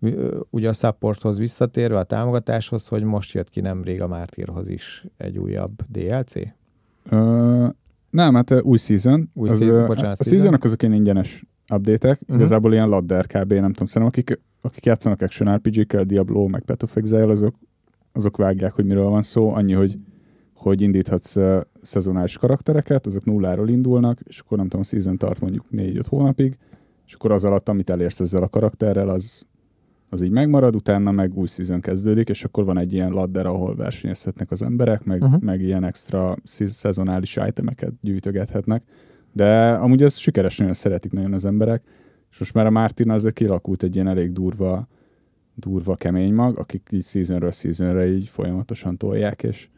ö, 0.00 0.40
ugye 0.50 0.68
a 0.68 0.72
supporthoz 0.72 1.38
visszatérve, 1.38 1.98
a 1.98 2.04
támogatáshoz, 2.04 2.88
hogy 2.88 3.02
most 3.02 3.32
jött 3.32 3.50
ki 3.50 3.60
nemrég 3.60 4.02
a 4.02 4.08
Mártírhoz 4.08 4.68
is 4.68 5.04
egy 5.16 5.38
újabb 5.38 5.72
DLC. 5.88 6.32
Ö, 7.10 7.66
nem, 8.10 8.34
hát 8.34 8.62
új 8.62 8.78
season. 8.78 9.30
Új 9.34 9.48
az, 9.48 9.58
season, 9.58 9.86
bocsánat, 9.86 10.20
A 10.20 10.22
season. 10.22 10.38
seasonok 10.38 10.64
azok 10.64 10.82
ilyen 10.82 10.94
ingyenes 10.94 11.44
update-ek, 11.72 12.20
Mhm. 12.26 12.36
igazából 12.38 12.72
ilyen 12.72 12.88
ladder 12.88 13.26
kb. 13.26 13.52
nem 13.52 13.72
tudom, 13.72 13.86
szerintem 13.86 14.06
akik, 14.06 14.40
akik 14.60 14.84
játszanak 14.86 15.20
action 15.22 15.54
RPG-kkel, 15.56 16.04
Diablo, 16.04 16.46
meg 16.46 16.62
Path 16.62 16.84
of 16.84 16.96
Exile, 16.96 17.30
azok, 17.30 17.54
azok 18.12 18.36
vágják, 18.36 18.72
hogy 18.72 18.84
miről 18.84 19.08
van 19.08 19.22
szó, 19.22 19.52
annyi, 19.52 19.72
hogy 19.72 19.98
hogy 20.54 20.80
indíthatsz 20.80 21.36
uh, 21.36 21.60
szezonális 21.82 22.38
karaktereket, 22.38 23.06
azok 23.06 23.24
nulláról 23.24 23.68
indulnak, 23.68 24.20
és 24.24 24.38
akkor 24.38 24.56
nem 24.56 24.66
tudom, 24.66 24.80
a 24.80 24.84
season 24.84 25.16
tart 25.16 25.40
mondjuk 25.40 25.64
4-5 25.70 26.06
hónapig, 26.08 26.56
és 27.06 27.12
akkor 27.14 27.32
az 27.32 27.44
alatt, 27.44 27.68
amit 27.68 27.90
elérsz 27.90 28.20
ezzel 28.20 28.42
a 28.42 28.48
karakterrel, 28.48 29.08
az, 29.08 29.46
az 30.12 30.22
így 30.22 30.30
megmarad, 30.30 30.76
utána 30.76 31.10
meg 31.10 31.34
új 31.34 31.46
season 31.46 31.80
kezdődik, 31.80 32.28
és 32.28 32.44
akkor 32.44 32.64
van 32.64 32.78
egy 32.78 32.92
ilyen 32.92 33.10
ladder, 33.10 33.46
ahol 33.46 33.76
versenyezhetnek 33.76 34.50
az 34.50 34.62
emberek, 34.62 35.04
meg, 35.04 35.22
Uh-huh. 35.22 35.40
meg 35.42 35.60
ilyen 35.62 35.84
extra 35.84 36.36
szez- 36.44 36.76
szezonális 36.76 37.38
itemeket 37.46 37.92
gyűjtögethetnek. 38.00 38.82
De 39.32 39.70
amúgy 39.70 40.02
ez 40.02 40.16
sikeres, 40.16 40.56
nagyon 40.56 40.74
szeretik 40.74 41.12
nagyon 41.12 41.32
az 41.32 41.44
emberek, 41.44 41.82
és 42.30 42.38
most 42.38 42.54
már 42.54 42.66
a 42.66 42.70
Martin 42.70 43.10
azért 43.10 43.34
kialakult 43.34 43.82
egy 43.82 43.94
ilyen 43.94 44.08
elég 44.08 44.32
durva, 44.32 44.88
durva 45.54 45.94
kemény 45.94 46.34
mag, 46.34 46.58
akik 46.58 46.88
így 46.92 47.04
seasonről 47.04 47.50
seasonre 47.50 48.12
így 48.12 48.28
folyamatosan 48.28 48.96
tolják, 48.96 49.42
és, 49.42 49.68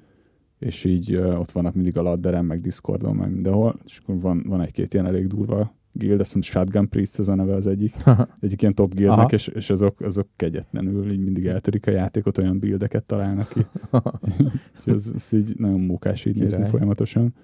és 0.58 0.84
így 0.84 1.16
ott 1.16 1.50
vannak 1.52 1.74
mindig 1.74 1.96
a 1.96 2.02
ladderen, 2.02 2.44
meg 2.44 2.60
Discordon, 2.60 3.16
meg 3.16 3.30
mindenhol, 3.30 3.78
és 3.86 3.98
akkor 4.02 4.20
van, 4.20 4.42
van 4.46 4.60
egy-két 4.60 4.94
ilyen 4.94 5.06
elég 5.06 5.26
durva 5.26 5.74
guild, 5.92 6.20
azt 6.20 6.32
hiszem 6.32 6.42
Shotgun 6.42 6.88
Priest 6.88 7.18
ez 7.18 7.28
a 7.28 7.34
neve 7.34 7.54
az 7.54 7.66
egyik, 7.66 7.94
egyik 8.40 8.62
ilyen 8.62 8.74
top 8.74 8.94
guildnek, 8.94 9.32
és, 9.32 9.46
és 9.46 9.70
azok, 9.70 10.00
azok 10.00 10.28
kegyetlenül 10.36 11.10
így 11.10 11.20
mindig 11.20 11.46
eltörik 11.46 11.86
a 11.86 11.90
játékot, 11.90 12.38
olyan 12.38 12.58
buildeket 12.58 13.04
találnak 13.04 13.48
ki. 13.48 13.66
és 14.78 14.84
ez, 14.84 15.12
ez 15.14 15.32
így 15.32 15.54
nagyon 15.56 15.80
mókás 15.80 16.24
így 16.24 16.34
nézni 16.34 16.54
Király. 16.54 16.70
folyamatosan. 16.70 17.34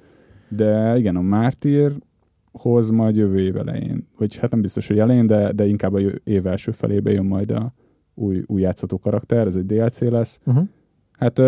De 0.48 0.98
igen, 0.98 1.16
a 1.16 1.20
Mártírhoz 1.20 2.90
majd 2.90 3.16
jövő 3.16 3.40
év 3.40 3.56
elején, 3.56 4.06
vagy 4.16 4.36
hát 4.36 4.50
nem 4.50 4.60
biztos, 4.60 4.86
hogy 4.86 4.98
elején, 4.98 5.26
de, 5.26 5.52
de 5.52 5.66
inkább 5.66 5.94
a 5.94 6.00
év 6.24 6.46
első 6.46 6.70
felébe 6.70 7.10
jön 7.10 7.24
majd 7.24 7.50
a 7.50 7.74
új, 8.14 8.42
új 8.46 8.60
játszható 8.60 8.98
karakter, 8.98 9.46
ez 9.46 9.56
egy 9.56 9.66
DLC 9.66 10.00
lesz. 10.00 10.40
Uh-huh. 10.44 10.68
Hát 11.12 11.40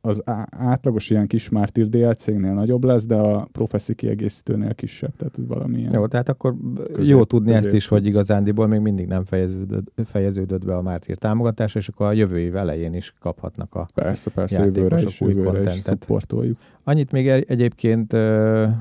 az 0.00 0.22
átlagos 0.50 1.10
ilyen 1.10 1.26
kis 1.26 1.48
Mártír 1.48 1.88
DLC-nél 1.88 2.52
nagyobb 2.52 2.84
lesz, 2.84 3.06
de 3.06 3.14
a 3.14 3.48
Prophecy 3.52 3.94
kiegészítőnél 3.94 4.74
kisebb, 4.74 5.16
tehát 5.16 5.38
valamilyen. 5.46 5.92
Jó, 5.92 6.06
tehát 6.06 6.28
akkor 6.28 6.54
Közép- 6.92 7.06
jó 7.16 7.24
tudni 7.24 7.52
ezt 7.52 7.72
is, 7.72 7.88
hogy 7.88 8.06
igazándiból 8.06 8.66
még 8.66 8.80
mindig 8.80 9.06
nem 9.06 9.24
fejeződött, 9.24 9.92
fejeződött 10.04 10.64
be 10.64 10.76
a 10.76 10.82
Mártír 10.82 11.16
támogatása, 11.16 11.78
és 11.78 11.88
akkor 11.88 12.06
a 12.06 12.12
jövő 12.12 12.38
év 12.38 12.56
elején 12.56 12.94
is 12.94 13.14
kaphatnak 13.20 13.74
a 13.74 13.86
Persze, 13.94 14.30
persze, 14.30 14.64
jövőre 14.64 15.00
is, 15.02 15.20
új 15.20 15.34
jövőre 15.34 15.72
is 15.74 15.78
szupportoljuk. 15.80 16.58
Annyit 16.84 17.12
még 17.12 17.28
egy- 17.28 17.44
egyébként, 17.48 18.16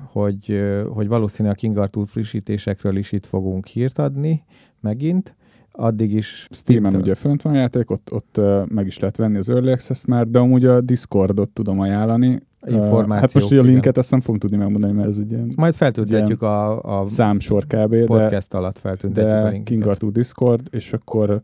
hogy, 0.06 0.62
hogy 0.90 1.08
valószínűleg 1.08 1.58
a 1.58 1.60
King 1.60 1.78
Arthur 1.78 2.08
frissítésekről 2.08 2.96
is 2.98 3.12
itt 3.12 3.26
fogunk 3.26 3.66
hírt 3.66 4.00
adni 4.00 4.44
megint. 4.80 5.36
Addig 5.80 6.14
is 6.14 6.48
Steam-en 6.52 6.96
ugye 6.96 7.16
fönt 7.16 7.42
van 7.42 7.54
a 7.54 7.58
játék, 7.58 7.92
ott, 7.92 8.12
ott 8.12 8.42
meg 8.68 8.86
is 8.88 9.00
lehet 9.00 9.18
venni 9.18 9.38
az 9.38 9.50
Early 9.50 9.72
Access-t 9.72 10.08
már, 10.08 10.28
de 10.28 10.40
amúgy 10.40 10.66
a 10.66 10.82
Discordot 10.82 11.50
tudom 11.50 11.80
ajánlani. 11.80 12.40
Információk, 12.66 13.20
hát 13.20 13.34
most 13.34 13.46
ugye 13.46 13.56
a 13.56 13.60
igen. 13.60 13.72
linket 13.74 13.98
azt 13.98 14.12
nem 14.12 14.22
fogom 14.22 14.40
tudni 14.40 14.58
megmondani, 14.58 14.94
mert 14.94 15.08
ez 15.08 15.18
egy 15.18 15.32
ilyen 15.32 15.54
Majd 15.56 15.74
feltüntetjük 15.74 16.42
a, 16.42 16.82
a 17.02 17.06
számsor 17.06 17.66
kb. 17.66 17.90
De, 17.90 18.04
podcast 18.06 18.54
alatt 18.54 18.80
feltüntetjük 18.80 19.34
a 19.34 19.44
de 19.44 19.50
linket. 19.50 19.64
King 19.64 19.88
Arthur 19.88 20.12
Discord, 20.12 20.68
és 20.72 20.94
akkor 20.94 21.42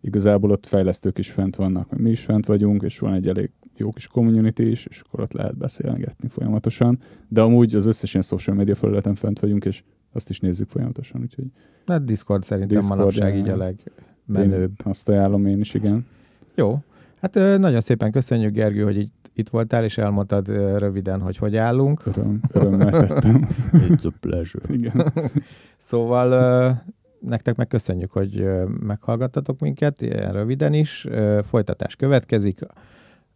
igazából 0.00 0.50
ott 0.50 0.66
fejlesztők 0.66 1.18
is 1.18 1.30
fent 1.30 1.56
vannak, 1.56 1.98
mi 1.98 2.10
is 2.10 2.20
fent 2.20 2.46
vagyunk, 2.46 2.82
és 2.82 2.98
van 2.98 3.14
egy 3.14 3.28
elég 3.28 3.50
jó 3.76 3.90
kis 3.90 4.06
community 4.06 4.60
is, 4.60 4.86
és 4.86 5.02
akkor 5.06 5.20
ott 5.20 5.32
lehet 5.32 5.56
beszélgetni 5.56 6.28
folyamatosan. 6.28 6.98
De 7.28 7.40
amúgy 7.40 7.74
az 7.74 7.86
összes 7.86 8.12
ilyen 8.12 8.24
social 8.24 8.56
media 8.56 8.74
felületen 8.74 9.14
fent 9.14 9.40
vagyunk, 9.40 9.64
és 9.64 9.82
azt 10.12 10.30
is 10.30 10.40
nézzük 10.40 10.68
folyamatosan, 10.68 11.20
úgyhogy 11.20 11.44
Hát 11.86 12.04
Discord 12.04 12.44
szerintem 12.44 12.78
Discord, 12.78 12.98
manapság 12.98 13.36
így 13.36 13.48
a 13.48 13.56
legmenőbb. 13.56 14.70
én 14.70 14.90
azt 14.92 15.08
ajánlom 15.08 15.46
én 15.46 15.60
is, 15.60 15.74
igen. 15.74 16.06
Jó. 16.54 16.78
Hát 17.20 17.34
nagyon 17.34 17.80
szépen 17.80 18.10
köszönjük, 18.10 18.52
Gergő, 18.52 18.82
hogy 18.84 18.98
itt, 18.98 19.30
itt 19.34 19.48
voltál, 19.48 19.84
és 19.84 19.98
elmondtad 19.98 20.48
röviden, 20.78 21.20
hogy 21.20 21.36
hogy 21.36 21.56
állunk. 21.56 22.06
Öröm, 22.06 22.40
örömmel 22.52 23.06
tettem. 23.06 23.48
It's 23.88 24.06
a 24.06 24.12
pleasure. 24.20 24.74
Igen. 24.74 25.12
Szóval 25.76 26.82
nektek 27.20 27.56
meg 27.56 27.66
köszönjük, 27.68 28.10
hogy 28.12 28.44
meghallgattatok 28.80 29.60
minket, 29.60 30.00
ilyen 30.00 30.32
röviden 30.32 30.72
is. 30.72 31.06
Folytatás 31.48 31.96
következik. 31.96 32.58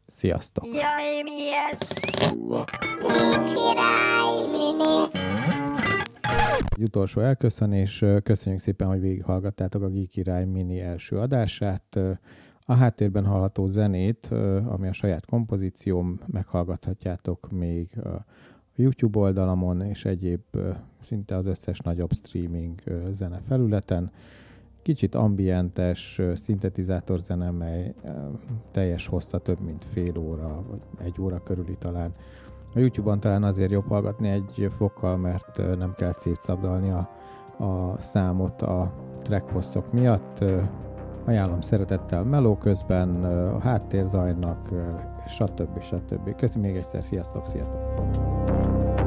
Sziasztok! 0.07 0.65
Jaj, 0.65 1.23
mi 1.23 1.33
ez? 1.71 1.89
Király 3.55 4.47
mini. 4.51 5.35
Egy 6.77 6.83
utolsó 6.83 7.21
elköszönés. 7.21 8.05
Köszönjük 8.23 8.61
szépen, 8.61 8.89
hogy 8.89 9.01
végighallgattátok 9.01 9.83
a 9.83 9.89
Geek 9.89 10.09
Király 10.09 10.45
mini 10.45 10.81
első 10.81 11.19
adását. 11.19 11.99
A 12.61 12.75
háttérben 12.75 13.25
hallható 13.25 13.67
zenét, 13.67 14.27
ami 14.65 14.89
a 14.89 14.93
saját 14.93 15.27
kompozícióm, 15.27 16.21
meghallgathatjátok 16.27 17.51
még 17.51 17.99
a 17.99 18.25
YouTube 18.75 19.19
oldalamon 19.19 19.83
és 19.83 20.05
egyéb 20.05 20.41
szinte 21.03 21.37
az 21.37 21.47
összes 21.47 21.79
nagyobb 21.79 22.13
streaming 22.13 22.81
zene 23.11 23.41
felületen. 23.47 24.11
Kicsit 24.83 25.15
ambientes, 25.15 26.21
szintetizátor 26.35 27.19
zene, 27.19 27.51
mely 27.51 27.95
teljes 28.71 29.07
hossza 29.07 29.39
több 29.39 29.61
mint 29.61 29.85
fél 29.85 30.19
óra, 30.19 30.65
vagy 30.69 30.81
egy 31.05 31.21
óra 31.21 31.43
körüli 31.43 31.77
talán. 31.79 32.15
A 32.77 32.79
YouTube-on 32.79 33.21
talán 33.21 33.43
azért 33.43 33.71
jobb 33.71 33.89
hallgatni 33.89 34.29
egy 34.29 34.69
fokkal, 34.77 35.17
mert 35.17 35.77
nem 35.79 35.95
kell 35.97 36.13
szétszabdalni 36.17 36.91
a, 36.91 37.09
a 37.65 38.01
számot 38.01 38.63
a 38.63 38.93
track 39.23 39.51
hosszok 39.51 39.93
miatt. 39.93 40.45
Ajánlom 41.25 41.61
szeretettel 41.61 42.25
meló 42.25 42.57
közben, 42.57 43.25
a 43.25 43.59
háttérzajnak, 43.59 44.69
stb. 45.27 45.81
stb. 45.81 46.37
Köszönöm 46.37 46.71
még 46.71 46.77
egyszer, 46.77 47.03
sziasztok, 47.03 47.47
sziasztok! 47.47 49.06